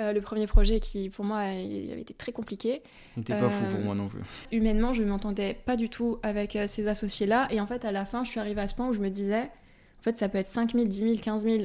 [0.00, 2.80] Euh, le premier projet qui, pour moi, il avait été très compliqué.
[3.14, 4.22] Il n'était pas fou pour euh, moi non plus.
[4.50, 7.48] Humainement, je ne m'entendais pas du tout avec ces associés-là.
[7.50, 9.10] Et en fait, à la fin, je suis arrivée à ce point où je me
[9.10, 11.64] disais, en fait, ça peut être 5 000, 10 000, 15 000.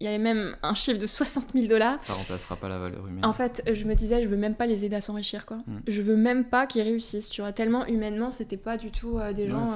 [0.00, 2.02] Il y avait même un chiffre de 60 000 dollars.
[2.02, 3.24] Ça remplacera pas la valeur humaine.
[3.24, 5.58] En fait, je me disais, je veux même pas les aider à s'enrichir, quoi.
[5.66, 5.78] Mm.
[5.86, 7.52] Je veux même pas qu'ils réussissent, tu vois.
[7.52, 9.66] Tellement humainement, c'était pas du tout des gens,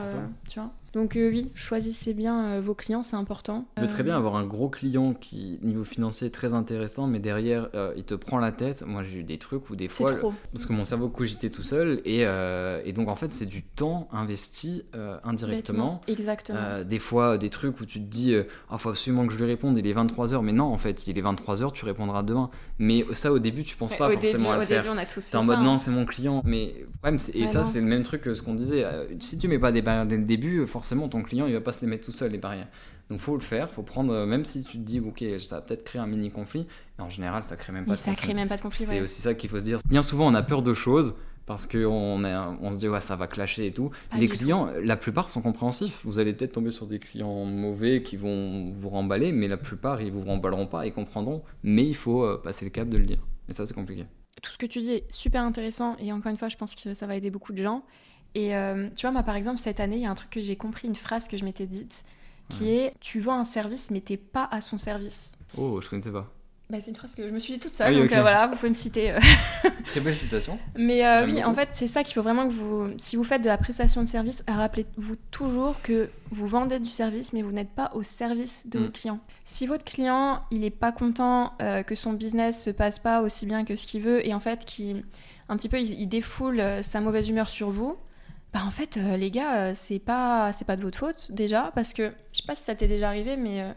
[0.49, 0.71] tu vois.
[0.93, 3.67] Donc euh, oui, choisissez bien euh, vos clients, c'est important.
[3.77, 7.21] Tu peux très bien avoir un gros client qui, niveau financier, est très intéressant, mais
[7.21, 8.83] derrière, euh, il te prend la tête.
[8.85, 10.13] Moi, j'ai eu des trucs où des fois...
[10.15, 10.35] Trop.
[10.53, 14.09] Parce que mon cerveau cogitait tout seul, et, et donc en fait, c'est du temps
[14.13, 14.85] investi
[15.25, 16.01] indirectement.
[16.09, 16.85] Exactement.
[16.85, 19.45] des fois, des trucs où tu te dis, il ah, faut absolument que je lui
[19.45, 22.51] réponde, il est 23h, mais non, en fait, il est 23h, tu répondras demain.
[22.79, 24.83] Mais ça, au début, tu penses pas forcément à le au faire.
[24.83, 26.43] Début, on a tous fait en mode, non, c'est mon client.
[26.45, 28.85] Mais ouais, et ça, c'est le même truc que ce qu'on disait.
[29.21, 30.80] Si tu mets pas des barrières dès le début, forcément
[31.11, 32.69] ton client il va pas se les mettre tout seul les barrières.
[33.11, 35.63] Donc faut le faire, faut prendre, euh, même si tu te dis ok ça va
[35.63, 36.67] peut-être créer un mini conflit,
[36.99, 37.93] et en général ça crée même pas.
[37.93, 38.85] de ça crée même pas de conflit.
[38.85, 39.79] C'est aussi ça qu'il faut se dire.
[39.89, 43.27] Bien souvent on a peur de choses parce qu'on on se dit ouais ça va
[43.27, 43.91] clasher et tout.
[44.17, 46.03] les clients, la plupart sont compréhensifs.
[46.05, 50.01] Vous allez peut-être tomber sur des clients mauvais qui vont vous remballer, mais la plupart
[50.01, 51.43] ils vous remballeront pas, ils comprendront.
[51.65, 53.19] Mais il faut euh, passer le cap de le dire.
[53.49, 54.07] Et ça c'est compliqué.
[54.41, 56.95] Tout ce que tu dis est super intéressant et encore une fois je pense que
[56.95, 57.83] ça va aider beaucoup de gens.
[58.35, 60.41] Et euh, tu vois, moi, par exemple, cette année, il y a un truc que
[60.41, 62.05] j'ai compris, une phrase que je m'étais dite,
[62.49, 65.33] qui est Tu vends un service, mais t'es pas à son service.
[65.57, 66.33] Oh, je connaissais pas.
[66.69, 68.47] Bah, c'est une phrase que je me suis dit toute seule, ah donc euh, voilà,
[68.47, 69.11] vous pouvez me citer.
[69.11, 69.19] Euh.
[69.87, 70.57] Très belle citation.
[70.77, 72.91] Mais oui, en fait, c'est ça qu'il faut vraiment que vous.
[72.97, 77.33] Si vous faites de la prestation de service, rappelez-vous toujours que vous vendez du service,
[77.33, 78.83] mais vous n'êtes pas au service de mm.
[78.83, 79.21] votre client.
[79.45, 83.65] Si votre client, il est pas content que son business se passe pas aussi bien
[83.65, 84.95] que ce qu'il veut, et en fait, qui
[85.49, 87.97] un petit peu, il défoule sa mauvaise humeur sur vous,
[88.53, 91.71] bah en fait, euh, les gars, euh, c'est pas, c'est pas de votre faute déjà,
[91.75, 93.73] parce que je sais pas si ça t'est déjà arrivé, mais euh,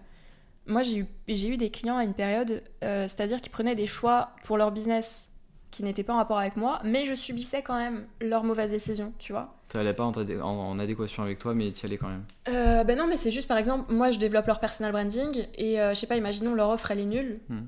[0.66, 4.32] moi j'ai eu, j'ai eu des clients à une période, c'est-à-dire qui prenaient des choix
[4.46, 5.30] pour leur business
[5.70, 9.12] qui n'étaient pas en rapport avec moi, mais je subissais quand même leurs mauvaises décisions,
[9.18, 9.56] tu vois.
[9.72, 12.24] Ça allait pas en, adéquation avec toi, mais tu y allais quand même.
[12.46, 15.96] ben non, mais c'est juste par exemple, moi je développe leur personal branding et je
[15.96, 17.40] sais pas, imaginons leur offre elle est nulle.
[17.50, 17.66] Hmm.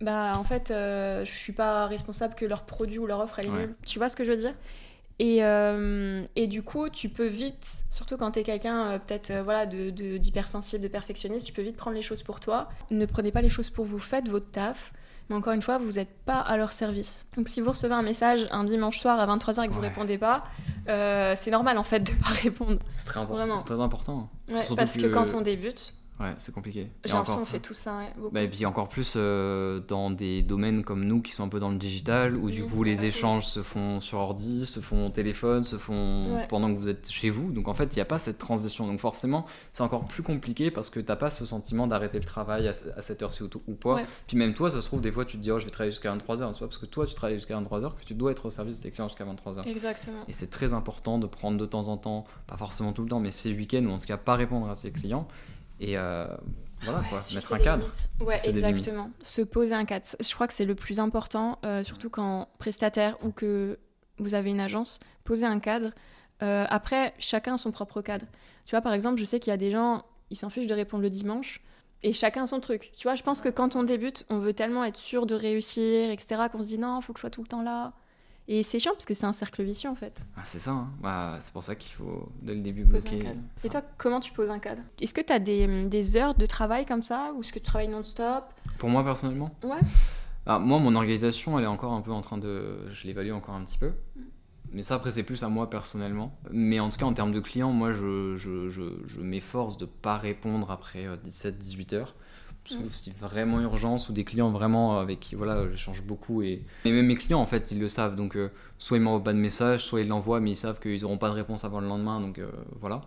[0.00, 3.50] Bah en fait, je suis pas responsable que leur produit ou leur offre elle est
[3.50, 3.74] nulle.
[3.84, 4.54] Tu vois ce que je veux dire?
[5.18, 9.30] Et, euh, et, du coup, tu peux vite, surtout quand tu es quelqu'un euh, peut-être
[9.30, 12.68] euh, voilà, d'hypersensible, de, de, perfectionniste, tu peux vite prendre les choses pour toi.
[12.90, 14.92] Ne prenez pas les choses pour vous, faites votre taf.
[15.30, 17.24] Mais encore une fois, vous n'êtes pas à leur service.
[17.36, 19.86] Donc si vous recevez un message un dimanche soir à 23h et que vous ne
[19.86, 20.44] répondez pas,
[20.86, 22.78] c'est normal en fait de ne pas répondre.
[22.98, 23.56] C'est très important.
[23.56, 24.28] C'est très important.
[24.76, 26.90] parce que quand on débute, Ouais, c'est compliqué.
[27.04, 28.02] J'ai l'impression qu'on fait tout ça.
[28.32, 31.58] Bah, et puis encore plus euh, dans des domaines comme nous qui sont un peu
[31.58, 35.10] dans le digital, où du coup les échanges se font sur ordi, se font au
[35.10, 37.50] téléphone, se font pendant que vous êtes chez vous.
[37.50, 38.86] Donc en fait, il n'y a pas cette transition.
[38.86, 42.24] Donc forcément, c'est encore plus compliqué parce que tu n'as pas ce sentiment d'arrêter le
[42.24, 44.02] travail à, cette heure-ci ou, ou, pas.
[44.28, 45.90] Puis même toi, ça se trouve, des fois tu te dis, oh, je vais travailler
[45.90, 46.52] jusqu'à 23h.
[46.52, 48.80] C'est pas parce que toi tu travailles jusqu'à 23h que tu dois être au service
[48.80, 49.68] des clients jusqu'à 23h.
[49.68, 50.22] Exactement.
[50.28, 53.20] Et c'est très important de prendre de temps en temps, pas forcément tout le temps,
[53.20, 55.26] mais ces week-ends ou en tout cas pas répondre à ses clients.
[55.80, 56.26] Et euh,
[56.82, 57.90] voilà, quoi, mettre un cadre.
[58.20, 59.10] Ouais, exactement.
[59.20, 60.06] Se poser un cadre.
[60.20, 63.78] Je crois que c'est le plus important, euh, surtout quand prestataire ou que
[64.18, 65.90] vous avez une agence, poser un cadre.
[66.42, 68.26] Euh, après, chacun son propre cadre.
[68.64, 70.74] Tu vois, par exemple, je sais qu'il y a des gens, ils s'en fichent de
[70.74, 71.60] répondre le dimanche
[72.02, 72.92] et chacun son truc.
[72.96, 76.10] Tu vois, je pense que quand on débute, on veut tellement être sûr de réussir,
[76.10, 77.92] etc., qu'on se dit non, il faut que je sois tout le temps là.
[78.46, 80.22] Et c'est chiant parce que c'est un cercle vicieux en fait.
[80.36, 80.90] Ah, c'est ça, hein.
[81.00, 83.24] bah, c'est pour ça qu'il faut dès le début bloquer.
[83.64, 84.82] Et toi, comment tu poses un cadre?
[85.00, 87.64] Est-ce que tu as des, des, heures de travail comme ça ou est-ce que tu
[87.64, 88.44] travailles non-stop?
[88.78, 89.50] Pour moi personnellement?
[89.62, 89.80] Ouais.
[90.46, 92.90] Ah, moi, mon organisation, elle est encore un peu en train de.
[92.92, 93.92] Je l'évalue encore un petit peu.
[94.16, 94.22] Mm.
[94.72, 96.36] Mais ça, après, c'est plus à moi personnellement.
[96.50, 99.86] Mais en tout cas, en termes de clients, moi, je, je, je, je m'efforce de
[99.86, 102.14] pas répondre après 17-18 euh, heures
[102.64, 106.62] sauf si vraiment urgence ou des clients vraiment avec qui voilà j'échange beaucoup et...
[106.92, 108.16] même mes clients en fait ils le savent.
[108.16, 111.04] Donc euh, soit ils m'envoient pas de message soit ils l'envoient mais ils savent qu'ils
[111.04, 112.20] auront pas de réponse avant le lendemain.
[112.20, 112.50] Donc euh,
[112.80, 113.02] voilà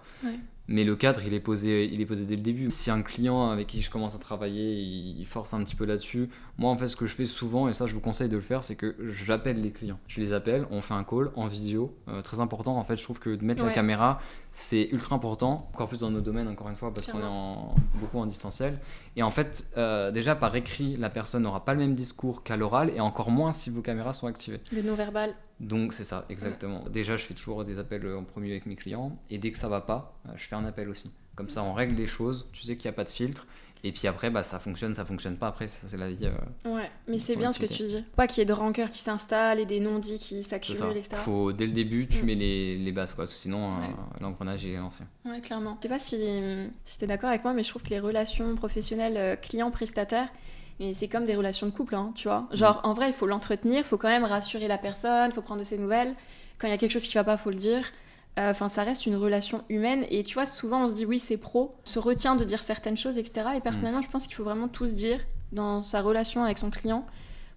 [0.68, 2.70] mais le cadre, il est posé, il est posé dès le début.
[2.72, 6.30] Si un client avec qui je commence à travailler, il force un petit peu là-dessus,
[6.58, 8.42] moi, en fait, ce que je fais souvent, et ça, je vous conseille de le
[8.42, 10.00] faire, c'est que j'appelle les clients.
[10.08, 11.96] Je les appelle, on fait un call en visio.
[12.10, 14.20] Euh, très important, en fait, je trouve que de mettre la caméra,
[14.52, 15.70] c'est ultra important.
[15.74, 18.78] Encore plus dans nos domaines, encore une fois, parce qu'on est en, beaucoup en distanciel.
[19.16, 22.58] Et en fait, euh, déjà, par écrit, la personne n'aura pas le même discours qu'à
[22.58, 24.60] l'oral, et encore moins si vos caméras sont activées.
[24.74, 25.34] Le non-verbal.
[25.60, 26.84] Donc c'est ça, exactement.
[26.90, 29.68] Déjà, je fais toujours des appels en premier avec mes clients, et dès que ça
[29.68, 31.12] va pas, euh, je fais un appel aussi.
[31.36, 33.48] Comme ça, on règle les choses, tu sais qu'il n'y a pas de filtre,
[33.84, 35.48] et puis après, bah, ça fonctionne, ça fonctionne pas.
[35.48, 36.26] Après, ça, c'est la vie.
[36.26, 38.04] Euh, ouais, mais c'est bien ce que tu dis.
[38.16, 41.16] Pas qu'il y ait de rancœur qui s'installe et des non-dits qui s'accumulent, etc.
[41.18, 42.26] Faut, dès le début, tu mm.
[42.26, 43.28] mets les, les, bases, quoi.
[43.28, 43.86] Sinon, euh,
[44.20, 45.04] l'engrenage est lancé.
[45.26, 45.78] Ouais, clairement.
[45.78, 46.18] Je sais pas si,
[46.86, 49.36] si tu es d'accord avec moi, mais je trouve que les relations professionnelles euh,
[50.80, 52.48] client-prestataire, c'est comme des relations de couple, hein, tu vois.
[52.52, 55.42] Genre, en vrai, il faut l'entretenir, il faut quand même rassurer la personne, il faut
[55.42, 56.16] prendre de ses nouvelles.
[56.60, 57.84] Quand il y a quelque chose qui va pas, faut le dire.
[58.38, 60.06] Euh, enfin, ça reste une relation humaine.
[60.10, 62.60] Et tu vois, souvent on se dit oui, c'est pro, on se retient de dire
[62.60, 63.48] certaines choses, etc.
[63.56, 65.20] Et personnellement, je pense qu'il faut vraiment tout se dire
[65.52, 67.06] dans sa relation avec son client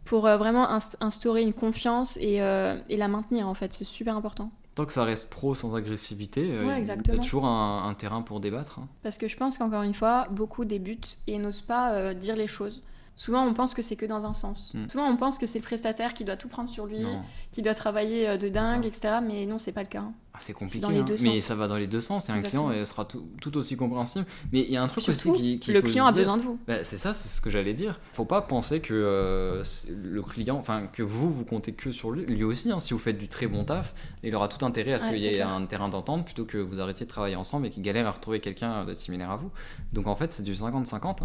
[0.05, 0.69] pour euh, vraiment
[1.01, 3.75] instaurer une confiance euh, et, la maintenir, en fait.
[3.75, 4.51] C'est super important.
[4.75, 8.79] Tant que ça reste pro sans agressivité, il y a toujours un, terrain pour débattre.
[8.79, 8.89] Hein.
[9.03, 12.83] Parce que je pense qu'encore une fois, beaucoup débutent et n'osent pas dire les choses.
[13.21, 14.73] Souvent, on pense que c'est que dans un sens.
[14.73, 14.89] Hmm.
[14.89, 17.05] Souvent, on pense que c'est le prestataire qui doit tout prendre sur lui,
[17.53, 19.19] qui doit travailler euh, de dingue, etc.
[19.23, 19.99] Mais non, c'est pas le cas.
[19.99, 20.15] Hein.
[20.33, 21.05] Ah, c'est compliqué, hein.
[21.21, 22.31] mais ça va dans les deux sens.
[22.31, 24.25] Et un client sera tout, aussi compréhensible.
[24.53, 26.59] Mais il y a un truc aussi qui, le client a besoin de vous.
[26.67, 28.01] Bah, c'est ça, c'est ce que j'allais dire.
[28.13, 32.25] Faut pas penser que euh, le client, enfin que vous vous comptez que sur lui.
[32.25, 34.99] Lui aussi, hein, si vous faites du très bon taf, il aura tout intérêt à
[34.99, 37.71] ce qu'il y ait un terrain d'entente plutôt que vous arrêtiez de travailler ensemble et
[37.71, 39.51] qu'il galère à retrouver quelqu'un de similaire à vous.
[39.93, 41.19] Donc en fait, c'est du 50-50.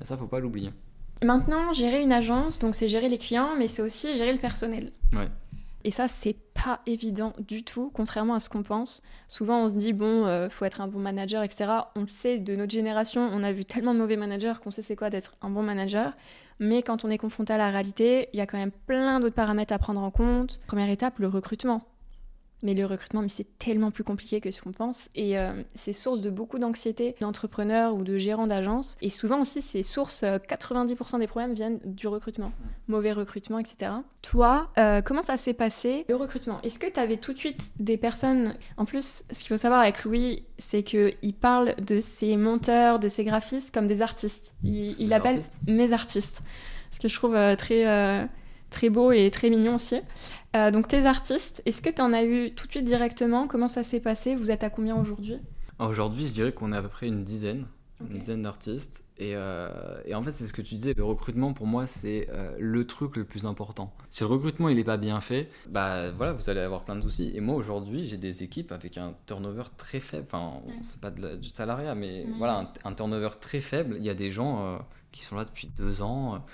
[0.00, 0.72] Ça, faut pas l'oublier.
[1.22, 4.92] Maintenant, gérer une agence, donc c'est gérer les clients, mais c'est aussi gérer le personnel.
[5.14, 5.28] Ouais.
[5.84, 9.02] Et ça, c'est pas évident du tout, contrairement à ce qu'on pense.
[9.28, 11.66] Souvent, on se dit, bon, euh, faut être un bon manager, etc.
[11.94, 14.82] On le sait, de notre génération, on a vu tellement de mauvais managers qu'on sait
[14.82, 16.12] c'est quoi d'être un bon manager.
[16.58, 19.34] Mais quand on est confronté à la réalité, il y a quand même plein d'autres
[19.34, 20.58] paramètres à prendre en compte.
[20.66, 21.82] Première étape, le recrutement.
[22.66, 25.08] Mais le recrutement, mais c'est tellement plus compliqué que ce qu'on pense.
[25.14, 28.96] Et euh, c'est source de beaucoup d'anxiété d'entrepreneurs ou de gérants d'agences.
[29.02, 32.50] Et souvent aussi, c'est source, 90% des problèmes viennent du recrutement.
[32.88, 33.92] Mauvais recrutement, etc.
[34.20, 36.60] Toi, euh, comment ça s'est passé, le recrutement?
[36.62, 38.54] Est-ce que tu avais tout de suite des personnes...
[38.76, 43.06] En plus, ce qu'il faut savoir avec Louis, c'est qu'il parle de ses monteurs, de
[43.06, 44.56] ses graphistes comme des artistes.
[44.64, 46.42] Il, appelle mes artistes.
[46.90, 47.84] Ce que je trouve euh, très,
[48.76, 50.02] très beau et très mignon aussi.
[50.54, 53.48] Euh, donc tes artistes, est-ce que tu en as eu tout de suite directement?
[53.48, 54.34] Comment ça s'est passé?
[54.34, 55.38] Vous êtes à combien aujourd'hui?
[55.78, 57.64] Aujourd'hui, je dirais qu'on est à peu près une dizaine,
[58.02, 59.06] une dizaine d'artistes.
[59.22, 62.54] Euh, et, en fait, c'est ce que tu disais, le recrutement pour moi, c'est euh,
[62.58, 63.94] le truc le plus important.
[64.10, 67.00] Si le recrutement il n'est pas bien fait, bah voilà, vous allez avoir plein de
[67.00, 67.32] soucis.
[67.34, 70.26] Et moi aujourd'hui, j'ai des équipes avec un turnover très faible.
[70.30, 73.96] Enfin, c'est pas du salariat, mais voilà, un, turnover très faible.
[73.98, 74.78] Il y a des gens
[75.12, 76.44] qui sont là depuis deux ans.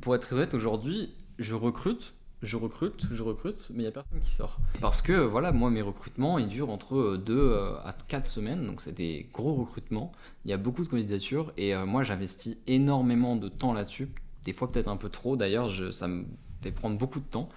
[0.00, 3.92] Pour être très honnête, aujourd'hui, je recrute je recrute, je recrute, mais il n'y a
[3.92, 4.58] personne qui sort.
[4.80, 8.80] Parce que voilà, moi mes recrutements, ils durent entre 2 euh, à 4 semaines, donc
[8.80, 10.12] c'est des gros recrutements,
[10.44, 14.08] il y a beaucoup de candidatures, et euh, moi j'investis énormément de temps là-dessus,
[14.44, 16.24] des fois peut-être un peu trop d'ailleurs, ça me
[16.62, 17.48] fait prendre beaucoup de temps.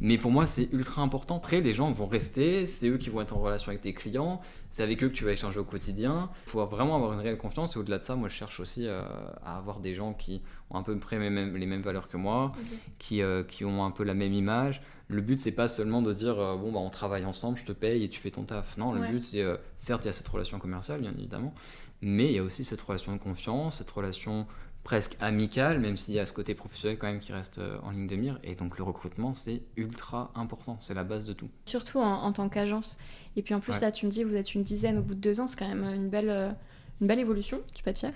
[0.00, 1.36] Mais pour moi, c'est ultra important.
[1.36, 4.40] Après, les gens vont rester, c'est eux qui vont être en relation avec tes clients,
[4.70, 6.28] c'est avec eux que tu vas échanger au quotidien.
[6.46, 7.76] Il faut vraiment avoir une réelle confiance.
[7.76, 9.02] Et au-delà de ça, moi, je cherche aussi euh,
[9.42, 12.18] à avoir des gens qui ont un peu près les mêmes, les mêmes valeurs que
[12.18, 12.52] moi,
[12.98, 14.82] qui, euh, qui ont un peu la même image.
[15.08, 17.72] Le but, c'est pas seulement de dire euh, bon, bah, on travaille ensemble, je te
[17.72, 18.76] paye et tu fais ton taf.
[18.76, 19.44] Non, le but, c'est
[19.78, 21.54] certes, il y a cette relation commerciale, bien évidemment,
[22.02, 24.46] mais il y a aussi cette relation de confiance, cette relation
[24.86, 27.90] presque amical, même s'il y a ce côté professionnel quand même qui reste euh, en
[27.90, 28.38] ligne de mire.
[28.44, 31.48] Et donc le recrutement, c'est ultra important, c'est la base de tout.
[31.64, 32.96] Surtout en, tant qu'agence.
[33.34, 35.20] Et puis en plus, là, tu me dis, vous êtes une dizaine au bout de
[35.20, 36.52] deux ans, c'est quand même une belle, euh,
[37.00, 38.12] une belle évolution, tu peux être fier.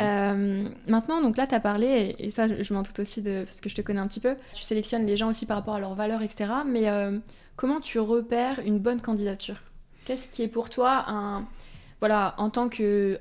[0.00, 3.62] Euh, maintenant, donc là, tu as parlé, et, ça, je m'en doute aussi de, parce
[3.62, 5.80] que je te connais un petit peu, tu sélectionnes les gens aussi par rapport à
[5.80, 6.50] leurs valeurs, etc.
[6.66, 6.90] Mais
[7.56, 9.56] comment tu repères une bonne candidature?
[10.04, 11.48] Qu'est-ce qui est pour toi un.
[12.00, 13.18] Voilà, en tant que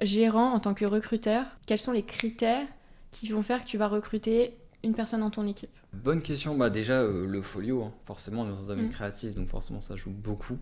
[0.00, 2.66] gérant, en tant que recruteur, quels sont les critères
[3.10, 5.70] qui vont faire que tu vas recruter une personne dans ton équipe?
[5.92, 6.56] Bonne question.
[6.56, 7.92] Bah déjà, euh, le folio, hein.
[8.04, 8.92] forcément, dans un domaine mm.
[8.92, 10.58] créatif, donc forcément, ça joue beaucoup.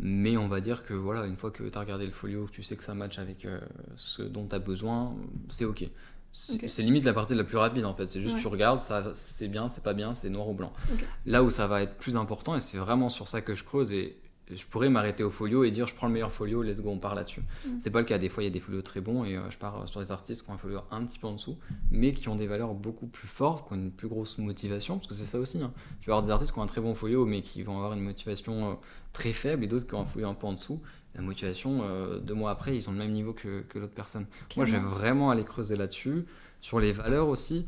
[0.00, 2.52] Mais on va dire que voilà, une fois que tu as regardé le folio, que
[2.52, 3.58] tu sais que ça match avec euh,
[3.96, 5.16] ce dont tu as besoin,
[5.48, 5.84] c'est OK.
[6.32, 8.06] C'est limite la partie la plus rapide en fait.
[8.06, 10.72] C'est juste tu regardes, ça c'est bien, c'est pas bien, c'est noir ou blanc.
[11.26, 13.90] Là où ça va être plus important, et c'est vraiment sur ça que je creuse,
[13.90, 14.16] et
[14.54, 16.98] je pourrais m'arrêter au folio et dire je prends le meilleur folio, let's go, on
[16.98, 17.40] part là-dessus.
[17.40, 17.68] Mm.
[17.80, 18.18] C'est pas le cas.
[18.18, 20.12] Des fois, il y a des folios très bons et euh, je pars sur des
[20.12, 21.58] artistes qui ont un folio un petit peu en dessous,
[21.90, 25.06] mais qui ont des valeurs beaucoup plus fortes, qui ont une plus grosse motivation, parce
[25.06, 25.62] que c'est ça aussi.
[25.62, 25.72] Hein.
[26.00, 27.92] Tu vas avoir des artistes qui ont un très bon folio, mais qui vont avoir
[27.92, 28.74] une motivation euh,
[29.12, 30.80] très faible et d'autres qui ont un folio un peu en dessous.
[31.14, 31.82] la motivation,
[32.20, 34.26] deux mois après, ils sont au même niveau que, que l'autre personne.
[34.56, 36.24] Moi, je vais vraiment aller creuser là-dessus,
[36.60, 37.66] sur les valeurs aussi.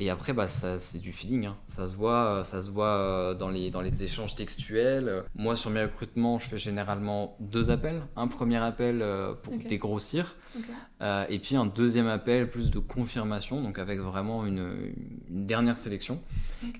[0.00, 1.44] Et après, bah, c'est du feeling.
[1.44, 1.56] Hein.
[1.66, 5.24] Ça se voit, ça se voit euh, dans, les, dans les échanges textuels.
[5.34, 8.02] Moi, sur mes recrutements, je fais généralement deux appels.
[8.16, 10.36] Un premier appel euh, pour dégrossir.
[11.02, 14.94] Euh, et puis un deuxième appel plus de confirmation, donc avec vraiment une,
[15.28, 16.22] dernière sélection.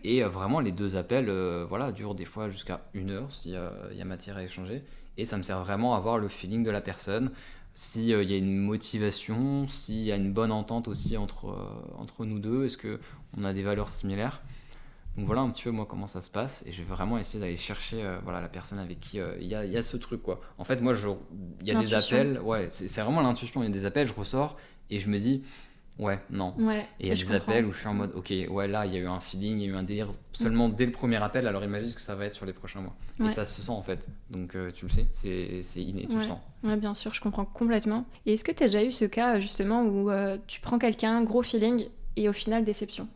[0.03, 1.31] Et vraiment, les deux appels
[1.69, 4.83] voilà, durent des fois jusqu'à une heure s'il y, y a matière à échanger.
[5.19, 7.33] Et ça me sert vraiment à voir le feeling de la personne,
[7.75, 11.99] s'il euh, y a une motivation, s'il y a une bonne entente aussi entre, euh,
[11.99, 14.43] entre nous deux, est-ce qu'on a des valeurs similaires?
[15.17, 17.41] Donc voilà un petit peu moi comment ça se passe et je vais vraiment essayer
[17.41, 20.23] d'aller chercher euh, voilà, la personne avec qui il y, a, y, a, ce truc
[20.23, 20.41] quoi.
[20.57, 20.95] En fait moi
[21.61, 24.15] il y a des appels, ouais c'est vraiment l'intuition, il y a des appels, je
[24.15, 24.57] ressors
[24.89, 25.43] et je me dis
[25.99, 26.55] Ouais, non.
[26.59, 28.87] Ouais, et il y a des appels où je suis en mode, ok, ouais, là,
[28.87, 30.93] il y a eu un feeling, il y a eu un délire seulement dès le
[30.93, 32.95] premier appel, alors imagine ce que ça va être sur les prochains mois.
[33.23, 34.09] Et ça se sent en fait.
[34.31, 36.39] Donc euh, tu le sais, c'est inné, tu le sens.
[36.65, 38.07] Ouais, bien sûr, je comprends complètement.
[38.25, 41.23] Et est-ce que tu as déjà eu ce cas justement où euh, tu prends quelqu'un,
[41.23, 43.07] gros feeling, et au final, déception?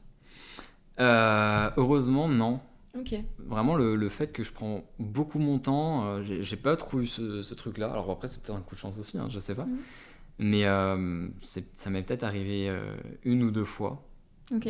[1.00, 2.60] Euh, Heureusement, non.
[2.98, 3.14] Ok.
[3.38, 7.90] Vraiment, le, fait que je prends beaucoup mon temps, j'ai pas trop eu ce, truc-là.
[7.90, 9.64] Alors après, c'est peut-être un coup de chance aussi, hein, je sais pas.
[9.64, 9.78] Mm.
[10.38, 14.04] Mais euh, ça m'est peut-être arrivé euh, une ou deux fois.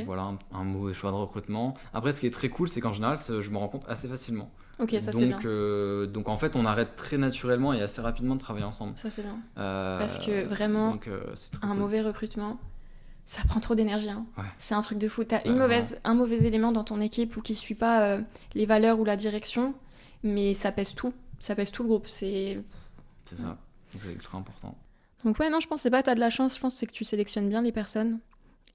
[0.07, 1.74] Voilà, un, mauvais choix de recrutement.
[1.92, 4.50] Après, ce qui est très cool, c'est qu'en général, je me rends compte assez facilement.
[4.79, 5.38] Ok, ça c'est bien.
[5.44, 8.96] Euh, donc en fait, on arrête très naturellement et assez rapidement de travailler ensemble.
[8.96, 9.38] Ça c'est bien.
[9.57, 10.98] Parce que vraiment,
[11.62, 12.59] un mauvais recrutement,
[13.27, 14.11] ça prend trop d'énergie.
[14.11, 14.27] Hein.
[14.59, 15.24] C'est un truc de fou.
[15.24, 18.18] T'as une mauvaise, un mauvais élément dans ton équipe ou qui suit pas
[18.55, 19.74] les valeurs ou la direction,
[20.22, 21.12] mais ça pèse tout.
[21.40, 22.07] Ça pèse tout le groupe.
[22.07, 22.61] C'est.
[23.24, 23.59] C'est ça.
[23.92, 24.77] C'est ultra important.
[25.24, 26.74] Donc ouais, non, je pense c'est pas que tu as de la chance, je pense
[26.74, 28.20] c'est que tu sélectionnes bien les personnes.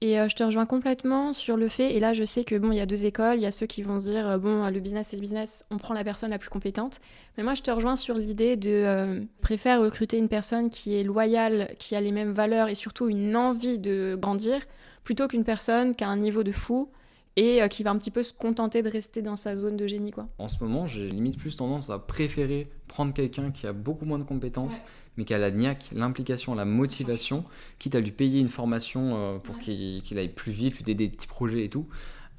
[0.02, 2.72] Et euh, je te rejoins complètement sur le fait, et là je sais que bon,
[2.72, 4.66] il y a deux écoles, il y a ceux qui vont se dire, euh, bon,
[4.70, 7.00] le business c'est le business, on prend la personne la plus compétente.
[7.36, 11.04] Mais moi je te rejoins sur l'idée de euh, préférer recruter une personne qui est
[11.04, 14.62] loyale, qui a les mêmes valeurs et surtout une envie de grandir,
[15.04, 16.88] plutôt qu'une personne qui a un niveau de fou
[17.36, 20.10] et qui va un petit peu se contenter de rester dans sa zone de génie.
[20.10, 20.28] quoi.
[20.38, 24.18] En ce moment, j'ai limite plus tendance à préférer prendre quelqu'un qui a beaucoup moins
[24.18, 24.82] de compétences
[25.16, 27.44] mais qui a la niaque, l'implication, la motivation,
[27.78, 31.08] quitte à lui payer une formation euh, pour qu'il aille plus vite, lui aider des
[31.08, 31.86] petits projets et tout.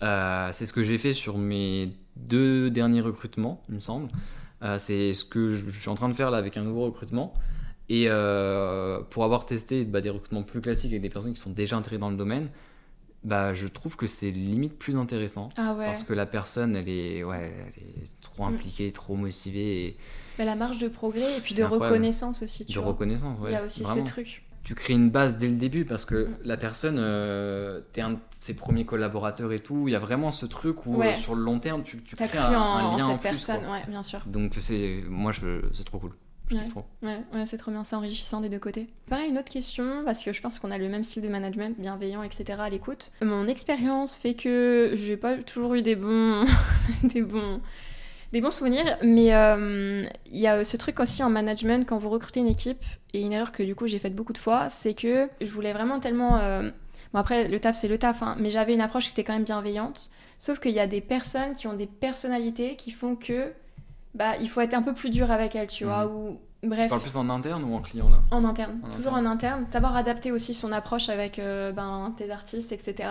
[0.04, 4.10] Euh, c'est ce que j'ai fait sur mes deux derniers recrutements, il me semble.
[4.64, 7.34] Euh, c'est ce que je, suis en train de faire là avec un nouveau recrutement.
[7.90, 8.08] Et
[9.10, 11.98] pour avoir testé bah, des recrutements plus classiques avec des personnes qui sont déjà intégrées
[11.98, 12.48] dans le domaine,
[13.26, 15.50] bah, je trouve que c'est limite plus intéressant.
[15.58, 18.54] Ah parce que la personne, elle est, ouais, elle est trop mm.
[18.54, 19.88] impliquée, trop motivée.
[19.88, 19.98] Et,
[20.46, 22.66] la marge de progrès et puis de reconnaissance aussi.
[22.66, 23.52] Tu de reconnaissance, ouais.
[23.52, 24.44] Il y a aussi ce truc.
[24.64, 26.38] Tu crées une base dès le début parce que mm.
[26.44, 29.88] la personne, euh, t'es un de ses premiers collaborateurs et tout.
[29.88, 32.38] Il y a vraiment ce truc où euh, sur le long terme, tu, tu crées
[32.38, 34.22] un, en, lien en, cette personne, ouais, bien sûr.
[34.28, 35.32] Donc c'est, moi,
[35.74, 36.12] c'est trop cool.
[37.02, 38.88] Ouais, ouais, c'est trop bien, c'est enrichissant des deux côtés.
[39.10, 41.80] Pareil, une autre question, parce que je pense qu'on a le même style de management,
[41.80, 42.60] bienveillant, etc.
[42.60, 43.12] à l'écoute.
[43.22, 46.46] Mon expérience fait que j'ai pas toujours eu des bons,
[47.04, 47.62] des bons,
[48.32, 52.10] des bons souvenirs, mais euh, il y a ce truc aussi en management quand vous
[52.10, 54.94] recrutez une équipe, et une erreur que du coup j'ai faite beaucoup de fois, c'est
[54.94, 56.38] que je voulais vraiment tellement.
[56.38, 56.70] Euh,
[57.14, 59.34] bon, après, le taf c'est le taf, hein, mais j'avais une approche qui était quand
[59.34, 60.10] même bienveillante.
[60.38, 63.54] Sauf qu'il y a des personnes qui ont des personnalités qui font que.
[64.14, 66.12] Bah, il faut être un peu plus dur avec elles, tu vois, mhm.
[66.12, 66.84] ou Bref.
[66.84, 68.18] Tu parles plus en interne ou en client là?
[68.30, 69.66] En interne, toujours en interne.
[69.72, 73.10] Savoir adapter aussi son approche avec euh, ben, tes artistes, etc.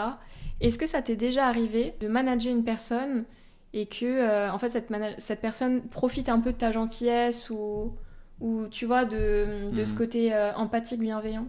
[0.61, 3.24] Est-ce que ça t'est déjà arrivé de manager une personne
[3.72, 7.94] et que euh, en fait cette, cette, personne profite un peu de ta gentillesse ou,
[8.40, 9.98] ou tu vois de, de ce mhm.
[9.98, 11.46] côté euh, empathique bienveillant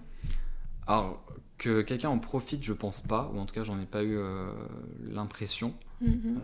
[0.88, 1.24] Alors
[1.58, 4.18] que quelqu'un en profite, je pense pas, ou en tout cas j'en ai pas eu
[4.18, 4.52] euh,
[5.12, 5.74] l'impression.
[6.02, 6.40] Mhm.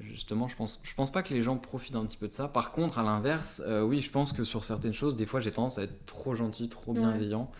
[0.00, 2.48] justement, je pense, je pense pas que les gens profitent un petit peu de ça.
[2.48, 5.76] Par contre, à l'inverse, oui, je pense que sur certaines choses, des fois j'ai tendance
[5.76, 7.50] à être trop gentil, trop bienveillant,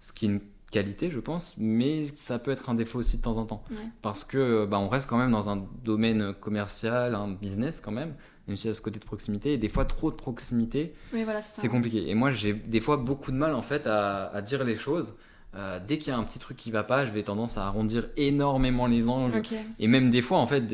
[0.00, 0.40] ce qui est une
[0.76, 3.64] qualité, je pense, mais ça peut être un défaut aussi de temps en temps.
[4.02, 8.14] Parce que bah, on reste quand même dans un domaine commercial, un business quand même,
[8.46, 9.54] même si a ce côté de proximité.
[9.54, 10.94] Et des fois, trop de proximité,
[11.42, 12.10] c'est compliqué.
[12.10, 15.16] Et moi, j'ai des fois beaucoup de mal en fait à dire les choses
[15.56, 17.66] euh, dès qu'il y a un petit truc qui va pas, je vais tendance à
[17.66, 19.42] arrondir énormément les angles.
[19.78, 20.72] Et même des fois, en fait,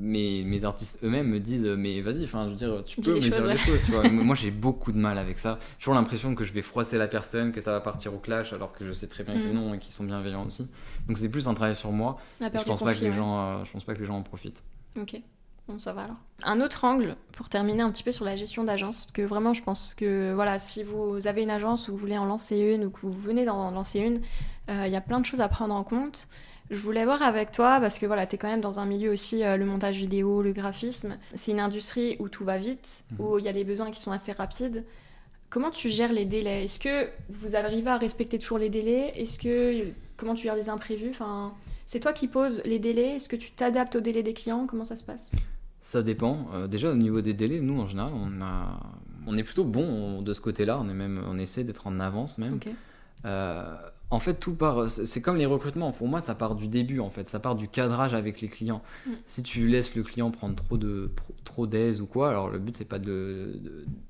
[0.00, 3.20] mes, mes, artistes eux-mêmes me disent Mais vas-y, enfin, je veux dire, tu peux me
[3.20, 3.82] dire les choses.
[3.84, 4.08] Tu vois.
[4.10, 5.58] Moi, j'ai beaucoup de mal avec ça.
[5.78, 8.52] J'ai toujours l'impression que je vais froisser la personne, que ça va partir au clash,
[8.52, 9.54] alors que je sais très bien que mm.
[9.54, 10.66] non et qu'ils sont bienveillants aussi.
[11.06, 12.18] Donc, c'est plus un travail sur moi.
[12.40, 14.64] Je pense, pas que les gens, euh, je pense pas que les gens en profitent.
[15.00, 15.20] Ok.
[15.66, 16.16] Bon, ça va alors.
[16.42, 19.54] Un autre angle, pour terminer un petit peu sur la gestion d'agence, parce que vraiment,
[19.54, 22.84] je pense que voilà, si vous avez une agence ou vous voulez en lancer une
[22.84, 24.20] ou que vous venez d'en lancer une,
[24.68, 26.28] euh, il y a plein de choses à prendre en compte.
[26.70, 29.10] Je voulais voir avec toi, parce que voilà, tu es quand même dans un milieu
[29.10, 31.16] aussi, euh, le montage vidéo, le graphisme.
[31.34, 33.20] C'est une industrie où tout va vite, mhm.
[33.20, 34.84] où il y a des besoins qui sont assez rapides.
[35.54, 36.64] Comment tu gères les délais?
[36.64, 39.12] Est-ce que vous arrivez à respecter toujours les délais?
[39.14, 41.10] Est-ce que comment tu gères les imprévus?
[41.10, 41.54] Enfin,
[41.86, 43.14] c'est toi qui poses les délais.
[43.14, 44.66] Est-ce que tu t'adaptes aux délais des clients?
[44.66, 45.30] Comment ça se passe?
[45.80, 46.48] Ça dépend.
[46.54, 48.80] Euh, déjà au niveau des délais, nous en général, on a,
[49.28, 50.76] on est plutôt bon de ce côté-là.
[50.80, 52.58] On est même, on essaie d'être en avance même.
[53.24, 53.76] Euh,
[54.10, 54.88] en fait, tout part.
[54.88, 55.90] C'est comme les recrutements.
[55.92, 57.00] Pour moi, ça part du début.
[57.00, 58.82] En fait, ça part du cadrage avec les clients.
[59.06, 59.10] Mm.
[59.26, 61.10] Si tu laisses le client prendre trop de
[61.44, 63.60] trop d'aise ou quoi, alors le but c'est pas de,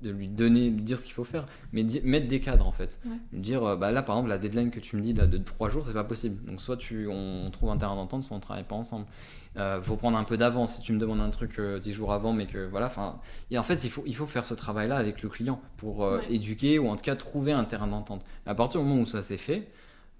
[0.01, 2.99] de, lui donner, lui dire ce qu'il faut faire, mais mettre des cadres en fait.
[3.33, 5.69] Dire, euh, bah là par exemple, la deadline que tu me dis là de 3
[5.69, 6.43] jours, c'est pas possible.
[6.45, 9.05] Donc soit tu, on, trouve un terrain d'entente, soit on travaille pas ensemble.
[9.57, 12.11] Euh, faut prendre un peu d'avance si tu me demandes un truc 10 euh, jours
[12.11, 12.87] avant, mais que voilà.
[12.87, 13.19] Enfin,
[13.51, 16.19] et en fait, il faut, il faut faire ce travail-là avec le client pour euh,
[16.29, 18.25] éduquer ou en tout cas trouver un terrain d'entente.
[18.45, 19.69] À partir du moment où ça s'est fait,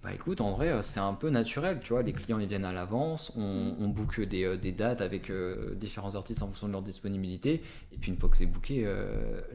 [0.06, 2.04] bah écoute, en vrai, euh, c'est un peu naturel, tu vois.
[2.04, 5.74] Les clients, ils viennent à l'avance, on, on book des, euh, des, dates avec euh,
[5.74, 7.64] différents artistes en fonction de leur disponibilité.
[7.92, 8.88] Et puis une fois que c'est booké,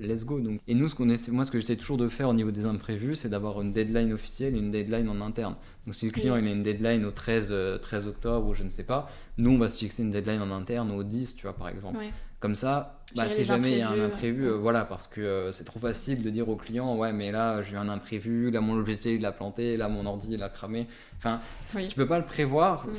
[0.00, 0.40] let's go.
[0.40, 0.60] Donc.
[0.66, 2.64] Et nous, ce qu'on essaie, moi, ce que j'essaie toujours de faire au niveau des
[2.64, 5.54] imprévus, c'est d'avoir une deadline officielle et une deadline en interne.
[5.86, 8.70] Donc si le client il a une deadline au 13, 13 octobre ou je ne
[8.70, 9.08] sais pas,
[9.38, 11.98] nous, on va se fixer une deadline en interne au 10, tu vois, par exemple.
[12.40, 15.52] Comme ça, bah, si jamais il y a un imprévu, euh, voilà, parce que euh,
[15.52, 18.62] c'est trop facile de dire au client, ouais, mais là j'ai eu un imprévu, là
[18.62, 20.86] mon logiciel il a planté, là mon ordi il a cramé.
[21.18, 22.92] Enfin, tu peux pas le prévoir, mm.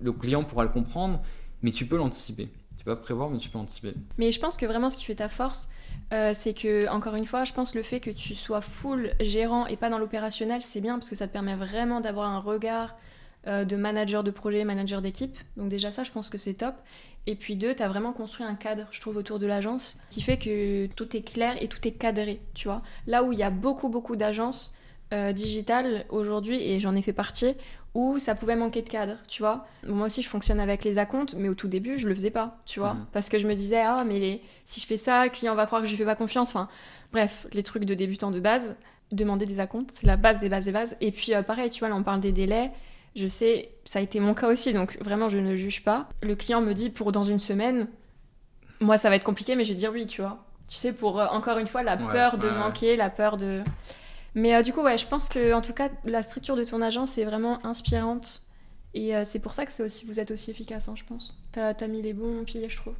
[0.00, 1.22] le client pourra le comprendre,
[1.62, 2.48] mais tu peux l'anticiper.
[2.78, 3.92] Tu peux pas prévoir, mais tu peux anticiper.
[4.16, 5.68] Mais je pense que vraiment ce qui fait ta force,
[6.12, 9.66] euh, c'est que, encore une fois, je pense le fait que tu sois full gérant
[9.66, 12.94] et pas dans l'opérationnel, c'est bien parce que ça te permet vraiment d'avoir un regard
[13.46, 15.38] de manager de projet, manager d'équipe.
[15.56, 16.74] Donc déjà ça, je pense que c'est top.
[17.26, 20.20] Et puis deux, tu as vraiment construit un cadre, je trouve, autour de l'agence, qui
[20.20, 22.82] fait que tout est clair et tout est cadré, tu vois.
[23.06, 24.72] Là où il y a beaucoup, beaucoup d'agences
[25.12, 27.54] euh, digitales aujourd'hui, et j'en ai fait partie,
[27.94, 29.66] où ça pouvait manquer de cadre, tu vois.
[29.86, 32.58] Moi aussi, je fonctionne avec les acomptes, mais au tout début, je le faisais pas,
[32.64, 32.94] tu vois.
[32.94, 33.06] Mhm.
[33.12, 35.80] Parce que je me disais, ah, mais si je fais ça, le client va croire
[35.80, 36.50] que je lui fais pas confiance.
[36.50, 36.68] Enfin,
[37.12, 38.76] bref, les trucs de débutants de base,
[39.10, 40.96] demander des acomptes, c'est la base des bases des bases.
[41.00, 42.70] Et puis, euh, pareil, tu vois, là, on parle des délais.
[43.16, 46.06] Je sais, ça a été mon cas aussi, donc vraiment je ne juge pas.
[46.22, 47.88] Le client me dit pour dans une semaine,
[48.78, 50.44] moi ça va être compliqué, mais je vais dire oui, tu vois.
[50.68, 53.62] Tu sais, pour euh, encore une fois la peur de manquer, la peur de.
[54.34, 56.82] Mais euh, du coup, ouais, je pense que en tout cas la structure de ton
[56.82, 58.42] agence est vraiment inspirante.
[58.92, 61.38] Et euh, c'est pour ça que c'est aussi, vous êtes aussi efficace, hein, je pense.
[61.52, 62.94] T'as as mis les bons piliers, je trouve.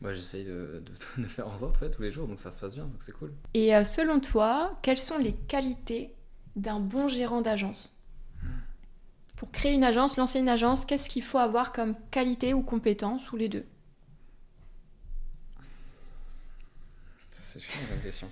[0.00, 0.82] Moi, j'essaye de,
[1.18, 3.32] de, faire en sorte tous les jours, donc ça se passe bien, donc c'est cool.
[3.54, 6.14] Et selon toi, quelles sont les qualités
[6.56, 7.99] d'un bon gérant d'agence?
[9.40, 13.32] Pour créer une agence, lancer une agence, qu'est-ce qu'il faut avoir comme qualité ou compétence
[13.32, 13.64] ou les deux?
[17.30, 18.28] C'est une question.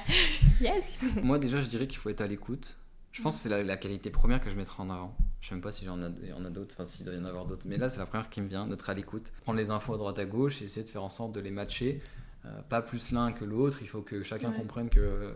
[0.60, 2.76] yes Moi déjà je dirais qu'il faut être à l'écoute.
[3.12, 5.16] Je pense que c'est la, qualité première que je mettrai en avant.
[5.40, 7.24] Je sais même pas si j'en y en a d'autres, enfin s'il doit y en
[7.26, 7.68] avoir d'autres.
[7.68, 9.30] Mais là c'est la première qui me vient, d'être à l'écoute.
[9.42, 11.52] Prendre les infos à droite à gauche et essayer de faire en sorte de les
[11.52, 12.02] matcher
[12.46, 15.34] euh, pas plus l'un que l'autre, il faut que chacun comprenne que,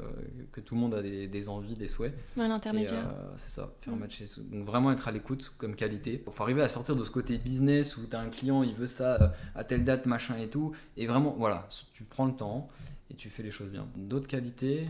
[0.53, 2.15] que tout le monde a des, des envies, des souhaits.
[2.35, 3.07] Ouais, l'intermédiaire.
[3.07, 3.99] Euh, c'est ça, faire mm.
[3.99, 4.25] matcher.
[4.51, 6.25] Donc vraiment être à l'écoute comme qualité.
[6.27, 8.75] Il faut arriver à sortir de ce côté business où tu as un client, il
[8.75, 10.73] veut ça euh, à telle date, machin et tout.
[10.97, 12.69] Et vraiment, voilà, tu prends le temps
[13.11, 13.87] et tu fais les choses bien.
[13.97, 14.89] D'autres qualités?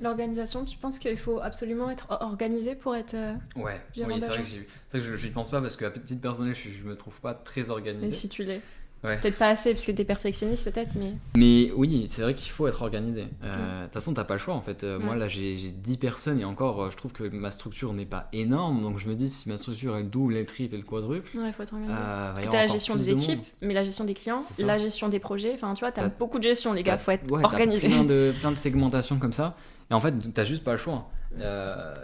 [0.00, 3.14] L'organisation, tu penses qu'il faut absolument être organisé pour être.
[3.56, 4.44] ouais, oui, c'est vrai
[4.90, 7.68] que, je n'y pense pas parce qu'à petite personnelle, je, je me trouve pas très
[7.68, 8.08] organisé.
[8.08, 8.62] Mais si tu l'es.
[9.02, 11.14] Peut-être pas assez parce que t'es perfectionniste peut-être, mais...
[11.36, 13.24] Mais oui, c'est vrai qu'il faut être organisé.
[13.42, 14.84] Euh, de toute façon, t'as pas le choix en fait.
[14.84, 18.06] Euh, moi là, j'ai 10 personnes et encore, euh, je trouve que ma structure n'est
[18.06, 18.80] pas énorme.
[18.80, 21.36] Donc je me dis, si ma structure est le double, le triple et le quadruple...
[21.36, 21.94] Ouais, il faut être organisé.
[21.94, 25.18] parce que t'as la gestion des équipes, mais la gestion des clients, la gestion des
[25.18, 25.52] projets.
[25.54, 27.88] Enfin, tu vois, t'as beaucoup de gestion, les gars, faut être organisé.
[27.88, 29.56] Plein de, plein de segmentations comme ça.
[29.90, 31.10] Et en fait, t'as juste pas le choix.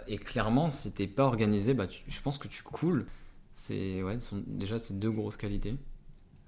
[0.07, 3.05] et clairement, si t'es pas organisé, bah, je pense que tu coules.
[3.53, 5.75] C'est ouais, déjà, c'est deux grosses qualités.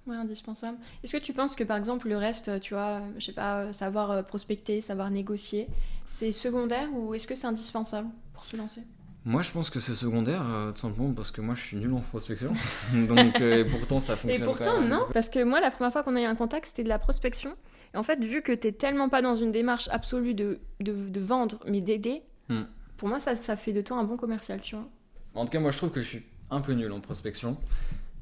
[0.08, 0.78] Ouais, indispensable.
[1.04, 4.12] Est-ce que tu penses que par exemple le reste, tu vois, je sais pas, savoir
[4.12, 5.68] euh, prospecter, savoir négocier,
[6.08, 8.82] c'est secondaire ou est-ce que c'est indispensable pour se lancer?
[9.24, 11.94] Moi, je pense que c'est secondaire, euh, tout simplement parce que moi, je suis nul
[11.94, 12.52] en prospection.
[12.94, 14.42] Donc, euh, pourtant, ça fonctionne.
[14.42, 15.06] Et pourtant, non.
[15.14, 17.56] Parce que moi, la première fois qu'on a eu un contact, c'était de la prospection.
[17.94, 21.60] Et en fait, vu que t'es tellement pas dans une démarche absolue de, de, vendre,
[21.68, 22.64] mais d'aider, hmm.
[22.98, 24.90] pour moi, ça, ça fait de toi un bon commercial, tu vois.
[25.36, 27.58] En tout cas, moi, je trouve que je suis un peu nul en prospection.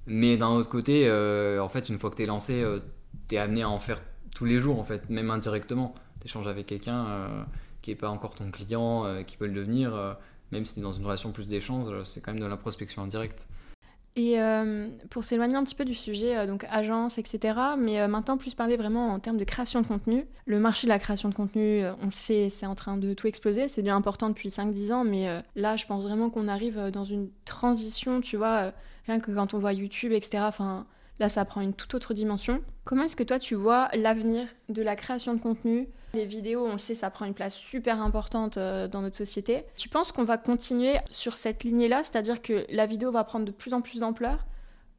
[0.10, 2.80] Mais d'un autre côté, euh, en fait, une fois que tu es lancé, euh,
[3.28, 4.02] tu es amené à en faire
[4.34, 5.94] tous les jours, en fait, même indirectement.
[6.20, 7.44] Tu échanges avec quelqu'un euh,
[7.84, 10.18] qui n'est pas encore ton client, qui peut le devenir,
[10.52, 13.04] même si tu es dans une relation plus d'échange, c'est quand même de la prospection
[13.04, 13.48] indirecte.
[14.16, 14.38] Et
[15.10, 19.14] pour s'éloigner un petit peu du sujet, donc agence, etc., mais maintenant plus parler vraiment
[19.14, 20.26] en termes de création de contenu.
[20.46, 23.28] Le marché de la création de contenu, on le sait, c'est en train de tout
[23.28, 23.70] exploser.
[23.70, 27.30] C'est bien important depuis 5-10 ans, mais là, je pense vraiment qu'on arrive dans une
[27.46, 28.74] transition, tu vois
[29.18, 30.44] que quand on voit YouTube, etc.
[30.44, 30.86] Enfin,
[31.20, 32.62] là, ça prend une toute autre dimension.
[32.84, 35.88] Comment est-ce que toi, tu vois l'avenir de la création de contenu?
[36.14, 39.64] Les vidéos, on le sait, ça prend une place super importante euh, dans notre société.
[39.76, 43.52] Tu penses qu'on va continuer sur cette lignée-là, c'est-à-dire que la vidéo va prendre de
[43.52, 44.46] plus en plus d'ampleur?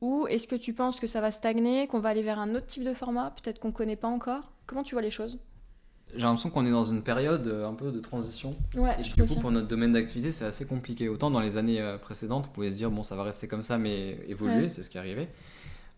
[0.01, 2.67] Ou est-ce que tu penses que ça va stagner, qu'on va aller vers un autre
[2.67, 4.53] type de format, peut-être qu'on ne connaît pas encore?
[4.67, 5.39] Comment tu vois les choses?
[6.15, 8.57] J'ai l'impression qu'on est dans une période euh, un peu de transition.
[8.77, 11.09] Ouais, et du coup, pour notre domaine d'activité, c'est assez compliqué.
[11.09, 13.63] Autant dans les années euh, précédentes, on pouvait se dire, bon, ça va rester comme
[13.63, 15.29] ça, mais évoluer, c'est ce qui est arrivé.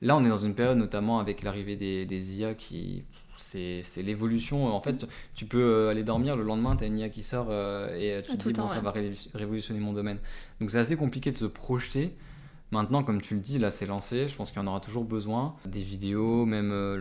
[0.00, 3.04] Là, on est dans une période, notamment avec l'arrivée des, des, IA, qui.
[3.36, 4.68] C'est l'évolution.
[4.68, 7.52] En fait, tu peux euh, aller dormir, le lendemain, tu as une IA qui sort
[7.52, 8.94] et tu te dis, bon, ça va
[9.34, 10.18] révolutionner mon domaine.
[10.60, 12.14] Donc, c'est assez compliqué de se projeter.
[12.72, 15.04] Maintenant, comme tu le dis, là c'est lancé, je pense qu'il y en aura toujours
[15.04, 15.54] besoin.
[15.66, 16.96] Des vidéos, même euh,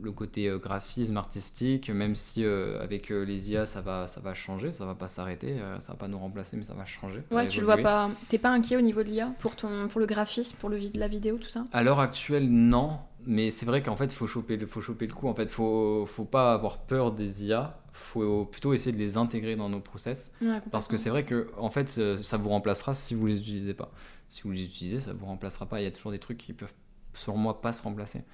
[0.00, 4.32] le, côté euh, graphisme artistique, même si euh, avec les IA ça va, ça va
[4.32, 7.22] changer, ça va pas s'arrêter, ça va pas nous remplacer, mais ça va changer.
[7.32, 8.10] Ouais, tu le vois pas.
[8.28, 11.08] T'es pas inquiet au niveau de l'IA pour, ton, pour le graphisme, pour le, la
[11.08, 11.64] vidéo, tout ça?
[11.72, 12.98] À l'heure actuelle, non.
[13.26, 15.28] Mais c'est vrai qu'en fait, il faut choper, faut choper le coup.
[15.28, 17.76] En fait, faut, faut pas avoir peur des IA.
[17.98, 20.32] Faut plutôt essayer de les intégrer dans nos process.
[20.70, 21.88] parce que c'est vrai que en fait,
[22.22, 23.92] ça vous remplacera si vous les utilisez pas
[24.28, 25.80] si vous les utilisez, ça ne vous remplacera pas.
[25.80, 26.72] Il y a toujours des trucs qui peuvent,
[27.14, 28.24] selon moi, pas se remplacer.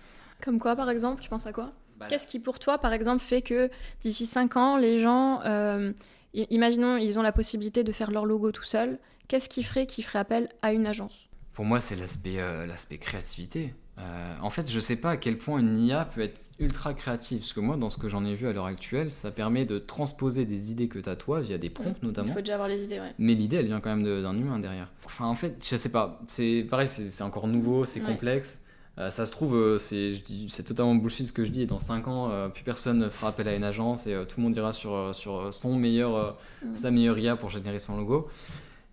[0.42, 1.72] Comme quoi, par exemple Tu penses à quoi?
[1.96, 5.92] Bah Qu'est-ce qui, pour toi, par exemple, fait que d'ici 5 ans, les gens, euh,
[6.34, 8.98] imaginons, ils ont la possibilité de faire leur logo tout seul,
[9.28, 11.28] qu'est-ce qui ferait qu'ils ferait appel à une agence?
[11.52, 13.74] Pour moi, c'est l'aspect euh, l'aspect créativité.
[13.98, 17.38] Euh, en fait, je sais pas à quel point une IA peut être ultra créative,
[17.38, 19.78] parce que moi, dans ce que j'en ai vu à l'heure actuelle, ça permet de
[19.78, 22.28] transposer des idées que tu as toi, via des prompts notamment.
[22.28, 23.12] Il faut déjà avoir les idées, ouais.
[23.18, 24.88] Mais l'idée, elle vient quand même d'un humain derrière.
[25.04, 28.60] Enfin, en fait, je sais pas, c'est pareil, c'est encore nouveau, c'est complexe.
[28.96, 32.08] Euh, ça se trouve, euh, c'est totalement bullshit ce que je dis, et dans 5
[32.08, 35.14] ans, plus personne ne fera appel à une agence et tout le monde ira sur,
[35.14, 36.76] sur son meilleur, mm.
[36.76, 38.28] sa meilleure IA pour générer son logo.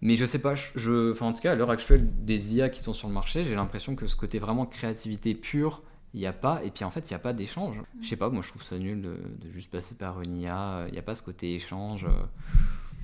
[0.01, 2.81] Mais je sais pas, je, enfin, en tout cas, à l'heure actuelle, des IA qui
[2.81, 5.83] sont sur le marché, j'ai l'impression que ce côté vraiment créativité pure,
[6.13, 6.63] il n'y a pas.
[6.63, 7.75] Et puis en fait, il n'y a pas d'échange.
[8.01, 9.17] Je sais pas, moi je trouve ça nul de,
[9.51, 10.85] juste passer par une IA.
[10.87, 12.07] Il n'y a pas ce côté échange.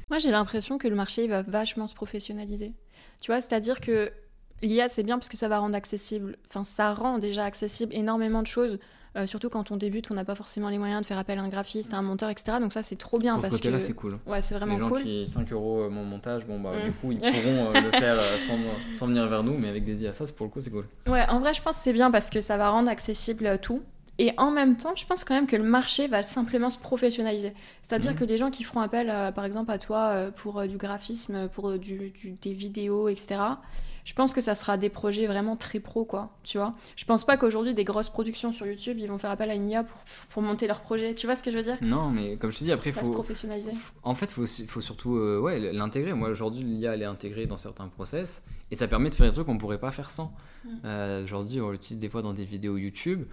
[0.09, 2.73] Moi j'ai l'impression que le marché va vachement se professionnaliser.
[3.21, 4.11] Tu vois, c'est-à-dire que
[4.61, 8.41] l'IA c'est bien parce que ça va rendre accessible, enfin ça rend déjà accessible énormément
[8.41, 8.79] de choses
[9.15, 11.41] euh, surtout quand on débute, on n'a pas forcément les moyens de faire appel à
[11.41, 12.57] un graphiste, à un monteur, etc.
[12.59, 13.33] Donc ça, c'est trop bien.
[13.33, 14.19] Pour parce ce côté-là, c'est cool.
[14.25, 15.03] Ouais, c'est vraiment les gens cool.
[15.03, 16.93] qui 5 euros euh, mon montage, bon bah du mm.
[16.93, 18.57] coup, ils pourront euh, le faire sans,
[18.93, 20.85] sans, venir vers nous, mais avec des IA, ça, pour le coup, c'est cool.
[21.07, 23.81] Ouais, en vrai, je pense que c'est bien parce que ça va rendre accessible tout.
[24.19, 27.53] Et en même temps, je pense quand même que le marché va simplement se professionnaliser.
[27.83, 28.15] C'est-à-dire mm.
[28.15, 32.13] que les gens qui feront appel, par exemple, à toi pour du graphisme, pour du,
[32.41, 33.37] des vidéos, etc.,
[34.07, 36.73] je pense que ça sera des projets vraiment très pro, quoi, tu vois.
[36.95, 39.67] Je pense pas qu'aujourd'hui, des grosses productions sur YouTube, ils vont faire appel à une
[39.67, 39.97] IA pour,
[40.29, 41.13] pour monter leur projet.
[41.13, 41.77] Tu vois ce que je veux dire?
[41.81, 43.03] Non, mais comme je te dis, après, il faut...
[43.03, 43.71] se professionnaliser.
[44.03, 46.13] En fait, il faut, faut, surtout euh, ouais, l'intégrer.
[46.13, 49.33] Moi, aujourd'hui, l'IA, elle est intégrée dans certains process, et ça permet de faire des
[49.33, 50.33] trucs qu'on pourrait pas faire sans.
[50.63, 50.69] Mm.
[50.85, 53.25] Euh, aujourd'hui, on l'utilise des fois dans des vidéos YouTube.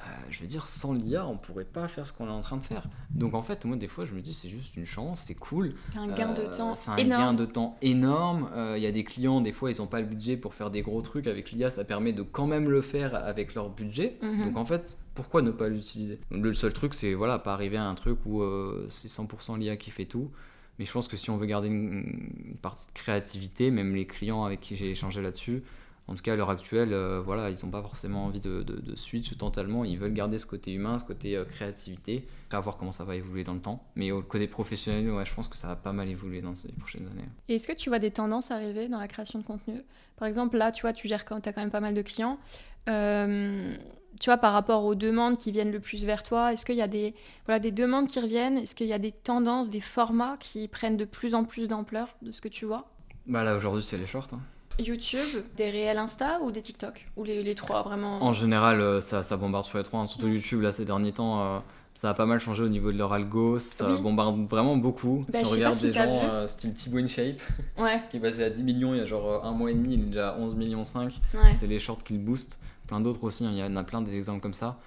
[0.00, 2.56] Euh, je veux dire, sans l'IA, on pourrait pas faire ce qu'on est en train
[2.56, 2.84] de faire.
[3.10, 5.74] Donc en fait, moi, des fois, je me dis, c'est juste une chance, c'est cool.
[5.92, 8.48] C'est un gain de temps C'est un gain de temps énorme.
[8.54, 10.70] Euh, il y a des clients, des fois, ils n'ont pas le budget pour faire
[10.70, 11.26] des gros trucs.
[11.26, 14.16] Avec l'IA, ça permet de quand même le faire avec leur budget.
[14.22, 14.46] Mhm.
[14.46, 16.18] Donc en fait, pourquoi ne pas l'utiliser?
[16.30, 19.76] Le seul truc, c'est voilà, pas arriver à un truc où euh, c'est 100% l'IA
[19.76, 20.30] qui fait tout.
[20.78, 24.44] Mais je pense que si on veut garder une partie de créativité, même les clients
[24.44, 25.62] avec qui j'ai échangé là-dessus,
[26.10, 28.96] en tout cas, à l'heure actuelle, euh, voilà, ils n'ont pas forcément envie de, de,
[28.96, 29.84] switch totalement.
[29.84, 32.26] Ils veulent garder ce côté humain, ce côté euh, créativité.
[32.50, 33.84] À voir comment ça va évoluer dans le temps.
[33.94, 36.72] Mais au côté professionnel, ouais, je pense que ça va pas mal évoluer dans ces
[36.72, 37.28] prochaines années.
[37.48, 39.84] Et est-ce que tu vois des tendances arriver dans la création de contenu?
[40.16, 42.40] Par exemple, là, tu vois, tu gères quand as quand même pas mal de clients.
[42.88, 43.72] Euh,
[44.20, 46.82] tu vois, par rapport aux demandes qui viennent le plus vers toi, est-ce qu'il y
[46.82, 47.14] a des,
[47.46, 48.58] voilà, des demandes qui reviennent?
[48.58, 52.16] Est-ce qu'il y a des tendances, des formats qui prennent de plus en plus d'ampleur
[52.20, 52.90] de ce que tu vois?
[53.28, 54.26] Bah là, aujourd'hui, c'est les shorts.
[54.32, 54.40] Hein.
[54.80, 59.00] YouTube, des réels Insta ou des TikTok Ou les, les, trois vraiment En général, euh,
[59.00, 60.00] ça, ça, bombarde sur les trois.
[60.00, 60.06] Hein.
[60.06, 61.58] Surtout YouTube, là, ces derniers temps, euh,
[61.94, 63.58] ça a pas mal changé au niveau de leur algo.
[63.58, 65.24] Ça bombarde vraiment beaucoup.
[65.28, 67.40] Bah, si on regarde des gens euh, style Thibaut InShape,
[67.78, 68.02] ouais.
[68.10, 70.00] qui est passé à 10 millions il y a genre un mois et demi, il
[70.00, 71.20] est déjà à 11 millions 5.
[71.52, 72.60] C'est les shorts qui le boostent.
[72.86, 73.50] Plein d'autres aussi, hein.
[73.52, 74.78] il y en a plein des exemples comme ça.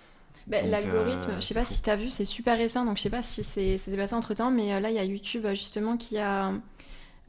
[0.46, 3.10] Bah, l'algorithme, je sais pas si tu as vu, c'est super récent, donc je sais
[3.10, 6.52] pas si c'est passé entre temps, mais là il y a YouTube justement qui a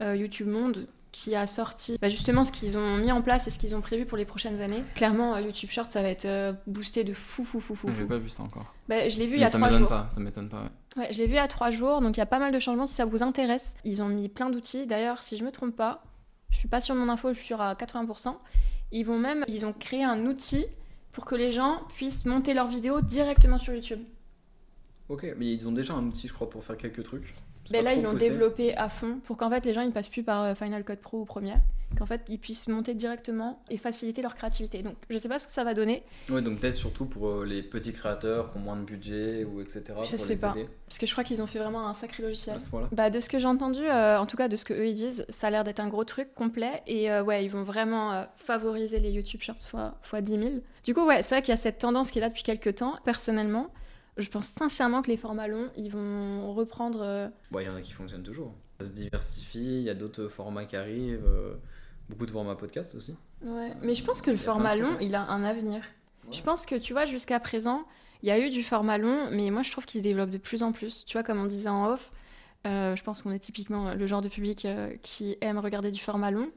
[0.01, 3.57] YouTube Monde qui a sorti bah, justement ce qu'ils ont mis en place et ce
[3.57, 4.83] qu'ils ont prévu pour les prochaines années.
[4.95, 7.89] Clairement, euh, YouTube Short, ça va être euh, boosté de fou, fou, fou, fou.
[7.97, 8.73] J'ai pas vu ça encore.
[8.89, 9.87] Bah, je l'ai vu il y a trois jours.
[9.87, 10.69] Pas, ça m'étonne pas.
[10.97, 11.07] Ouais.
[11.13, 12.59] je l'ai vu il y a trois jours, donc il y a pas mal de
[12.59, 13.75] changements si ça vous intéresse.
[13.85, 14.87] Ils ont mis plein d'outils.
[14.87, 16.03] D'ailleurs, si je me trompe pas,
[16.49, 18.35] je suis pas sur mon info, je suis sur à 80%.
[18.91, 20.65] Ils vont même, ils ont créé un outil
[21.13, 24.01] pour que les gens puissent monter leurs vidéos directement sur YouTube.
[25.07, 27.33] Ok, mais ils ont déjà un outil, je crois, pour faire quelques trucs.
[27.71, 30.23] Mais là, ils l'ont développé à fond pour qu'en fait les gens ils passent plus
[30.23, 31.59] par euh, Final Cut Pro ou Premiere,
[31.97, 34.83] qu'en fait ils puissent monter directement et faciliter leur créativité.
[34.83, 36.03] Donc je sais pas ce que ça va donner.
[36.29, 39.61] Ouais, donc peut-être surtout pour euh, les petits créateurs qui ont moins de budget ou
[39.61, 39.83] etc.
[40.09, 40.55] Je sais pas.
[40.87, 42.57] Parce que je crois qu'ils ont fait vraiment un sacré logiciel.
[42.91, 44.93] bah, de ce que j'ai entendu, euh, en tout cas de ce que eux ils
[44.93, 48.99] disent, ça a l'air d'être un gros truc complet et ouais, ils vont vraiment favoriser
[48.99, 50.49] les YouTube Shorts fois, fois 10 000.
[50.83, 52.75] Du coup, ouais, c'est vrai qu'il y a cette tendance qui est là depuis quelques
[52.75, 52.95] temps.
[53.03, 53.71] Personnellement,
[54.17, 56.99] je pense sincèrement que les formats longs, ils vont reprendre.
[57.01, 58.53] Euh, il y en a qui fonctionnent toujours.
[58.79, 61.55] Ça se diversifie, il y a d'autres formats qui arrivent, euh,
[62.09, 63.15] beaucoup de formats podcast aussi.
[63.41, 65.83] Ouais, mais je pense que le format long, il a un avenir.
[66.31, 67.85] Je pense que, tu vois, jusqu'à présent,
[68.23, 70.37] il y a eu du format long, mais moi je trouve qu'il se développe de
[70.37, 71.05] plus en plus.
[71.05, 72.11] Tu vois, comme on disait en off,
[72.65, 74.67] euh, je pense qu'on est typiquement le genre de public
[75.03, 76.49] qui aime regarder du format long.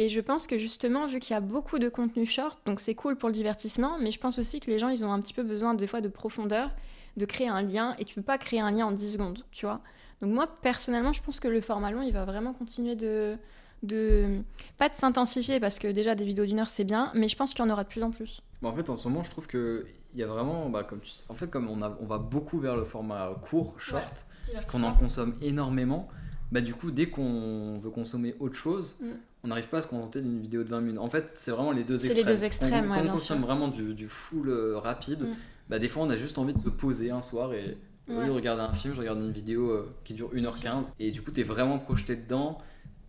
[0.00, 2.94] Et je pense que justement, vu qu'il y a beaucoup de contenu short, donc c'est
[2.94, 5.34] cool pour le divertissement, mais je pense aussi que les gens, ils ont un petit
[5.34, 6.70] peu besoin des fois de profondeur
[7.18, 9.66] de créer un lien et tu peux pas créer un lien en 10 secondes, tu
[9.66, 9.80] vois.
[10.22, 13.36] Donc moi personnellement, je pense que le format long, il va vraiment continuer de
[13.84, 14.40] de
[14.76, 17.54] pas de s'intensifier parce que déjà des vidéos d'une heure c'est bien, mais je pense
[17.54, 18.42] qu'il y en aura de plus en plus.
[18.62, 21.34] en fait, en ce moment, je trouve que il y a vraiment, bah, comme en
[21.34, 24.24] fait, comme on, a, on va beaucoup vers le format court, short,
[24.70, 26.08] qu'on en consomme énormément.
[26.50, 29.12] Bah, du coup, dès qu'on veut consommer autre chose, mm.
[29.44, 30.98] on n'arrive pas à se contenter d'une vidéo de 20 minutes.
[30.98, 32.12] En fait, c'est vraiment les deux extrêmes.
[32.12, 35.34] C'est les deux extrêmes, on, consomme vraiment du, du full euh, rapide, mm
[35.68, 37.76] bah, des fois on a juste envie de se poser un soir et
[38.08, 41.10] au lieu de regarder un film, je regarde une vidéo euh, qui dure 1h15 et
[41.10, 42.58] du coup tu es vraiment projeté dedans,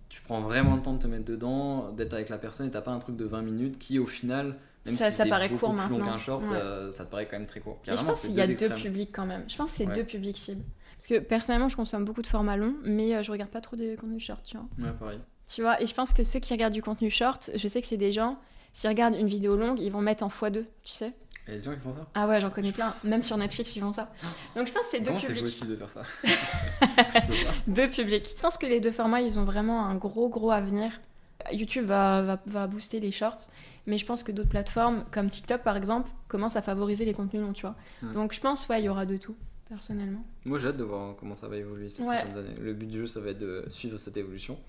[0.09, 2.81] tu prends vraiment le temps de te mettre dedans, d'être avec la personne et t'as
[2.81, 5.67] pas un truc de 20 minutes qui au final même ça, si ça paraît beaucoup
[5.67, 6.05] court plus maintenant.
[6.05, 7.79] long qu'un short, ça, te paraît quand même très court.
[7.85, 9.43] je pense qu'il y a deux, publics quand même.
[9.47, 10.63] Je pense que c'est deux publics cibles.
[10.99, 13.77] Parce que personnellement, je consomme beaucoup de formats longs, mais euh, je regarde pas trop
[13.77, 14.67] de contenu short, tu vois.
[14.85, 15.19] Ouais, pareil.
[15.47, 17.87] Tu vois, et je pense que ceux qui regardent du contenu short, je sais que
[17.87, 18.37] c'est des gens,
[18.73, 21.13] s'ils regardent une vidéo longue, ils vont mettre en x2, tu sais.
[21.49, 22.93] Il y a des gens qui font ça Ah ouais, j'en connais plein.
[23.03, 24.11] Même sur Netflix, ils font ça.
[24.55, 25.27] Donc je pense que c'est deux publics.
[25.35, 26.03] c'est possible de faire ça
[27.67, 28.33] Deux publics.
[28.35, 30.91] Je pense que les deux formats, ils ont vraiment un gros, gros avenir.
[31.51, 33.47] YouTube va, va, va booster les shorts,
[33.87, 37.41] mais je pense que d'autres plateformes, comme TikTok par exemple, commencent à favoriser les contenus
[37.41, 37.75] longs, tu vois.
[38.13, 39.35] Donc je pense, ouais, il y aura de tout,
[39.69, 40.23] personnellement.
[40.45, 42.55] Moi, j'ai hâte de voir comment ça va évoluer ces prochaines années.
[42.59, 44.59] Le but du jeu, ça va être de suivre cette évolution,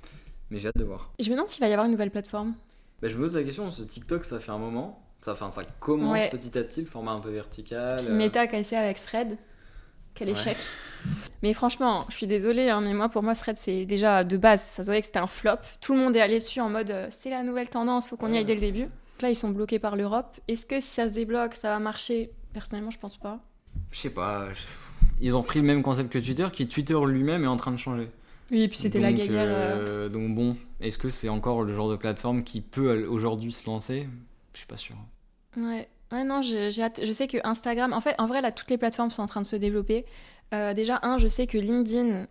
[0.51, 1.12] mais j'ai hâte de voir.
[1.18, 2.55] je me demande s'il va y avoir une nouvelle plateforme.
[3.03, 5.03] Bah, je me pose la question, ce TikTok, ça fait un moment.
[5.21, 7.99] Ça, fin, ça commence petit à petit, le format un peu vertical.
[7.99, 9.37] Puis Meta qui a essayé avec Thread.
[10.14, 10.57] Quel échec.
[11.43, 14.62] Mais franchement, je suis désolée, hein, mais moi, pour moi, Thread, c'est déjà de base,
[14.62, 15.57] ça se voyait que c'était un flop.
[15.81, 18.33] Tout le monde est allé dessus en mode euh, c'est la nouvelle tendance, faut qu'on
[18.33, 18.89] y aille dès le début.
[19.21, 20.39] Là, ils sont bloqués par l'Europe.
[20.49, 22.31] Est-ce que si ça se débloque, ça va marcher?
[22.53, 23.39] Personnellement, je pense pas.
[23.91, 24.49] Je sais pas.
[25.21, 27.77] Ils ont pris le même concept que Twitter, qui Twitter lui-même est en train de
[27.77, 28.11] changer.
[28.51, 29.29] Oui, et puis c'était la guerre.
[29.31, 33.53] Euh, euh, donc bon, est-ce que c'est encore le genre de plateforme qui peut aujourd'hui
[33.53, 34.09] se lancer?
[34.53, 34.96] Je suis pas sûr.
[35.57, 35.88] Ouais.
[36.12, 39.11] Ouais, non, j'ai Je sais que Instagram, en fait, en vrai, là, toutes les plateformes
[39.11, 40.05] sont en train de se développer.
[40.53, 42.26] Euh, déjà, un, je sais que LinkedIn,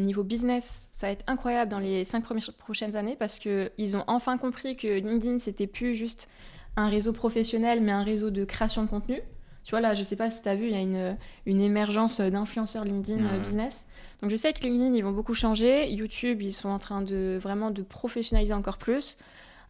[0.00, 2.24] niveau business, ça va être incroyable dans les cinq
[2.58, 6.28] prochaines années parce qu'ils ont enfin compris que LinkedIn, c'était plus juste
[6.76, 9.22] un réseau professionnel, mais un réseau de création de contenu.
[9.62, 11.16] Tu vois, là, je sais pas si tu as vu, il y a une,
[11.46, 13.86] une émergence d'influenceurs LinkedIn business.
[14.20, 15.90] Donc je sais que LinkedIn, ils vont beaucoup changer.
[15.90, 19.16] YouTube, ils sont en train de vraiment de professionnaliser encore plus.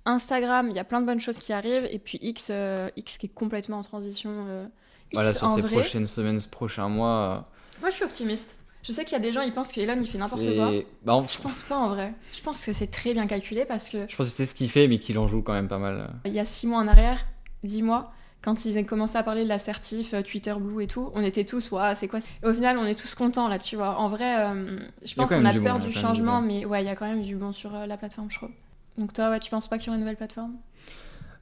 [0.04, 1.88] Instagram, il y a plein de bonnes choses qui arrivent.
[1.90, 4.46] Et puis X, euh, X qui est complètement en transition.
[4.48, 4.66] Euh,
[5.12, 7.46] voilà, sur ces prochaines semaines, prochains mois.
[7.46, 8.58] Euh, Moi, je suis optimiste.
[8.82, 10.72] Je sais qu'il y a des gens, ils pensent que Elon, il fait n'importe quoi.
[11.04, 12.14] Bah, Je pense pas en vrai.
[12.32, 13.98] Je pense que c'est très bien calculé parce que.
[14.08, 16.10] Je pense que c'est ce qu'il fait, mais qu'il en joue quand même pas mal.
[16.24, 17.26] Il y a six mois en arrière,
[17.62, 21.22] dix mois, quand ils ont commencé à parler de l'assertif, Twitter Blue et tout, on
[21.22, 23.98] était tous, ouais, c'est quoi Au final, on est tous contents là, tu vois.
[23.98, 26.96] En vrai, euh, je pense qu'on a peur du, changement, mais ouais, il y a
[26.96, 28.50] quand même du bon sur euh, la plateforme, je crois.
[28.98, 30.56] Donc toi, ouais, tu penses pas qu'il y aura une nouvelle plateforme?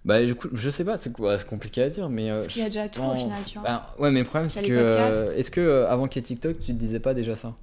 [0.05, 1.13] Bah du coup, je sais pas, c'est
[1.47, 2.31] compliqué à dire, mais.
[2.31, 3.69] Parce qu'il y a déjà tout au final, tu vois.
[3.69, 5.37] Bah, ouais, mais le problème c'est que.
[5.37, 7.55] Est-ce que avant qu'il y ait TikTok, tu te disais pas déjà ça?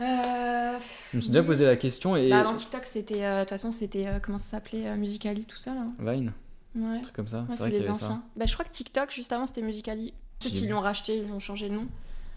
[0.00, 0.78] Euh...
[1.12, 2.28] Je me suis déjà posé la question et.
[2.28, 3.20] Bah, avant TikTok, c'était.
[3.20, 4.06] De toute façon, c'était.
[4.22, 6.32] comment ça s'appelait Musicali, tout ça là Vine.
[6.74, 6.98] Ouais.
[6.98, 7.46] Un truc comme ça.
[7.54, 8.22] c'est les anciens.
[8.36, 10.12] Bah, je crois que TikTok, juste avant, c'était Musicali.
[10.38, 11.86] Peut-être qu'ils l'ont racheté, ils ont changé de nom.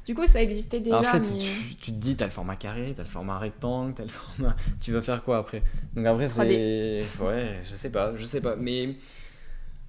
[0.06, 1.00] Du coup, ça existait déjà.
[1.00, 4.04] en fait, tu, tu, te dis, t'as le format carré, t'as le format rectangle, t'as
[4.04, 4.56] le format.
[4.80, 5.64] Tu vas faire quoi après?
[5.96, 7.04] Donc après, c'est.
[7.20, 8.56] Ouais, je sais pas, je sais pas.
[8.56, 8.96] Mais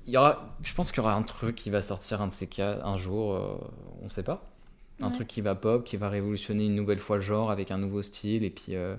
[0.07, 0.57] il y aura.
[0.63, 2.97] Je pense qu'il y aura un truc qui va sortir un de ces cas un
[2.97, 3.59] jour, euh,
[4.03, 4.51] on sait pas.
[4.99, 7.77] Un truc qui va pop, qui va révolutionner une nouvelle fois le genre avec un
[7.77, 8.45] nouveau style.
[8.45, 8.75] Et puis.
[8.75, 8.97] Euh,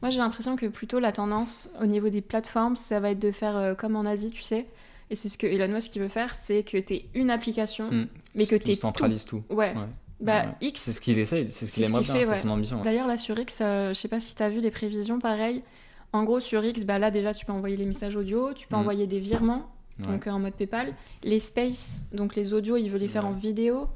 [0.00, 3.30] moi, j'ai l'impression que plutôt la tendance au niveau des plateformes, ça va être de
[3.30, 4.64] faire euh, comme en Asie, tu sais.
[5.10, 8.06] Et c'est ce que Elon Musk veut faire, c'est que tu es une application, hmm.
[8.34, 9.42] mais que tu es centralises tout.
[9.50, 9.74] Ouais.
[10.20, 10.80] Bah, X.
[10.80, 12.80] C'est ce qu'il essaye, c'est ce qu'il aimerait bien, c'est son ambition.
[12.82, 15.62] D'ailleurs, là sur X, euh, je sais pas si tu as vu les prévisions, pareil.
[16.12, 18.76] En gros, sur X, bah, là déjà, tu peux envoyer les messages audio, tu peux
[18.76, 18.80] hmm.
[18.80, 20.94] envoyer des virements, donc en mode PayPal.
[21.22, 23.88] Les spaces, donc les audios, il veut les faire en vidéo.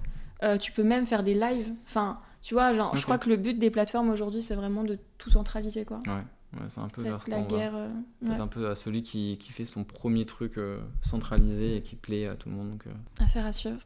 [0.43, 1.73] Euh, tu peux même faire des lives.
[1.87, 4.99] Enfin, tu vois, genre, je crois que le but des plateformes aujourd'hui, c'est vraiment de
[5.19, 6.01] tout centraliser, quoi.
[6.07, 7.75] Ouais, c'est un peu vers la guerre.
[7.75, 7.89] Euh,
[8.27, 12.27] un peu à celui qui, qui, fait son premier truc euh, centralisé et qui plaît
[12.27, 12.71] à tout le monde.
[12.71, 13.23] Donc, euh.
[13.23, 13.81] Affaire à suivre.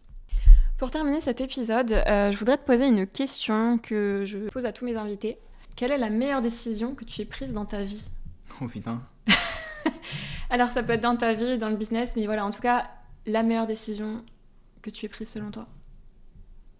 [0.82, 4.84] Pour terminer cet épisode, je voudrais te poser une question que je pose à tous
[4.84, 5.38] mes invités.
[5.76, 8.02] Quelle est la meilleure décision que tu aies prise dans ta vie?
[8.60, 9.00] Oh putain.
[10.50, 12.90] Alors ça peut être dans ta vie, dans le business, mais voilà, en tout cas,
[13.26, 14.24] la meilleure décision
[14.82, 15.68] que tu aies prise selon toi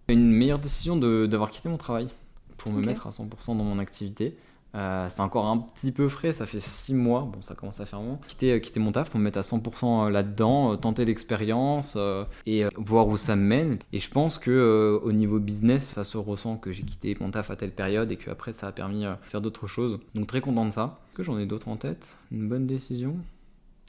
[0.08, 2.08] Une meilleure décision d'avoir quitté mon travail
[2.56, 4.36] pour me mettre à 100% dans mon activité.
[4.74, 7.86] Euh, c'est encore un petit peu frais, ça fait 6 mois, bon ça commence à
[7.86, 8.18] faire long.
[8.26, 11.98] Quitter, euh, quitter mon taf pour me mettre à 100% euh, là-dedans, tenter l'expérience
[12.46, 13.78] et voir où ça me mène.
[13.92, 17.50] Et je pense que au niveau business, ça se ressent que j'ai quitté mon taf
[17.50, 19.98] à telle période et qu'après ça a permis de faire d'autres choses.
[20.14, 21.00] Donc très content de ça.
[21.08, 22.18] Est-ce que j'en ai d'autres en tête?
[22.30, 23.16] Une bonne décision?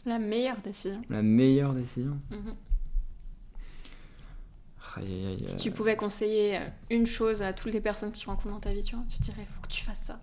[0.05, 1.01] La meilleure décision.
[1.09, 2.17] La meilleure décision?
[2.29, 2.55] Mhm.
[5.45, 6.59] Si tu pouvais conseiller
[6.91, 9.19] une chose à toutes les personnes que tu rencontres dans ta vie, tu, vois, tu
[9.21, 10.19] dirais, faut que tu fasses ça.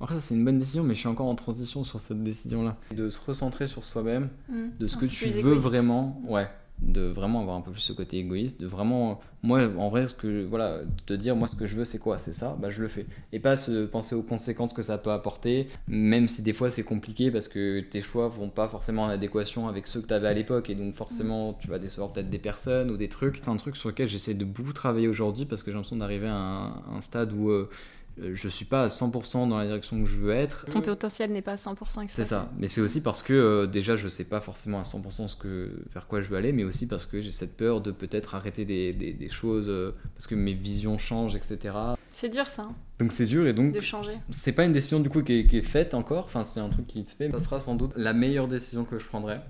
[0.00, 2.76] Après, ça, c'est une bonne décision, mais je suis encore en transition sur cette décision-là.
[2.94, 4.68] De se recentrer sur soi-même, mm.
[4.78, 6.20] de ce que tu veux vraiment.
[6.28, 6.48] Ouais,
[6.80, 10.14] de vraiment avoir un peu plus ce côté égoïste, de vraiment, moi, en vrai, ce
[10.14, 12.18] que, voilà, te dire, moi, ce que je veux, c'est quoi?
[12.18, 13.06] C'est ça, bah, je le fais.
[13.32, 16.82] Et pas se penser aux conséquences que ça peut apporter, même si des fois c'est
[16.82, 20.28] compliqué parce que tes choix vont pas forcément en adéquation avec ceux que tu avais
[20.28, 23.38] à l'époque, et donc forcément, tu vas décevoir peut-être des personnes ou des trucs.
[23.40, 26.28] C'est un truc sur lequel j'essaie de beaucoup travailler aujourd'hui parce que j'ai l'impression d'arriver
[26.28, 27.50] à un, stade où.
[27.50, 27.70] Euh,
[28.18, 30.66] je suis pas à 100% dans la direction que je veux être.
[30.66, 32.10] Ton potentiel n'est pas à 100% exploité.
[32.10, 35.28] C'est ça, mais c'est aussi parce que euh, déjà je sais pas forcément à 100%
[35.28, 37.90] ce que, vers quoi je veux aller, mais aussi parce que j'ai cette peur de
[37.90, 41.74] peut-être arrêter des, des, choses, euh, parce que mes visions changent, etc.
[42.12, 42.62] C'est dur ça.
[42.62, 43.72] Hein, donc c'est dur et donc.
[43.72, 44.14] De changer.
[44.30, 46.70] C'est pas une décision du coup qui est, qui est faite encore, enfin c'est un
[46.70, 47.30] truc qui se fait.
[47.30, 49.40] Ça sera sans doute la meilleure décision que je prendrai.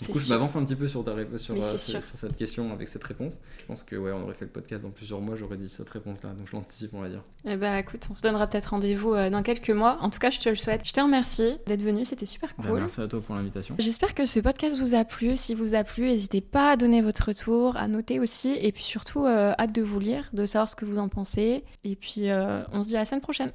[0.00, 2.86] Du coup, je m'avance un petit peu sur, ta sur, euh, sur, cette question avec
[2.88, 3.40] cette réponse.
[3.60, 5.88] Je pense que ouais, on aurait fait le podcast dans plusieurs mois, j'aurais dit cette
[5.88, 7.22] réponse-là, donc je l'anticipe, on va dire.
[7.46, 9.98] Eh bah écoute, on se donnera peut-être rendez-vous euh, dans quelques mois.
[10.02, 10.82] En tout cas, je te le souhaite.
[10.84, 12.80] Je te remercie d'être venu, c'était super bah, cool.
[12.80, 13.74] merci à toi pour l'invitation.
[13.78, 15.34] J'espère que ce podcast vous a plu.
[15.36, 18.84] Si vous a plu, n'hésitez pas à donner votre retour, à noter aussi, et puis
[18.84, 21.64] surtout, euh, hâte de vous lire, de savoir ce que vous en pensez.
[21.84, 22.28] Et puis,
[22.72, 23.52] on se dit à la semaine prochaine.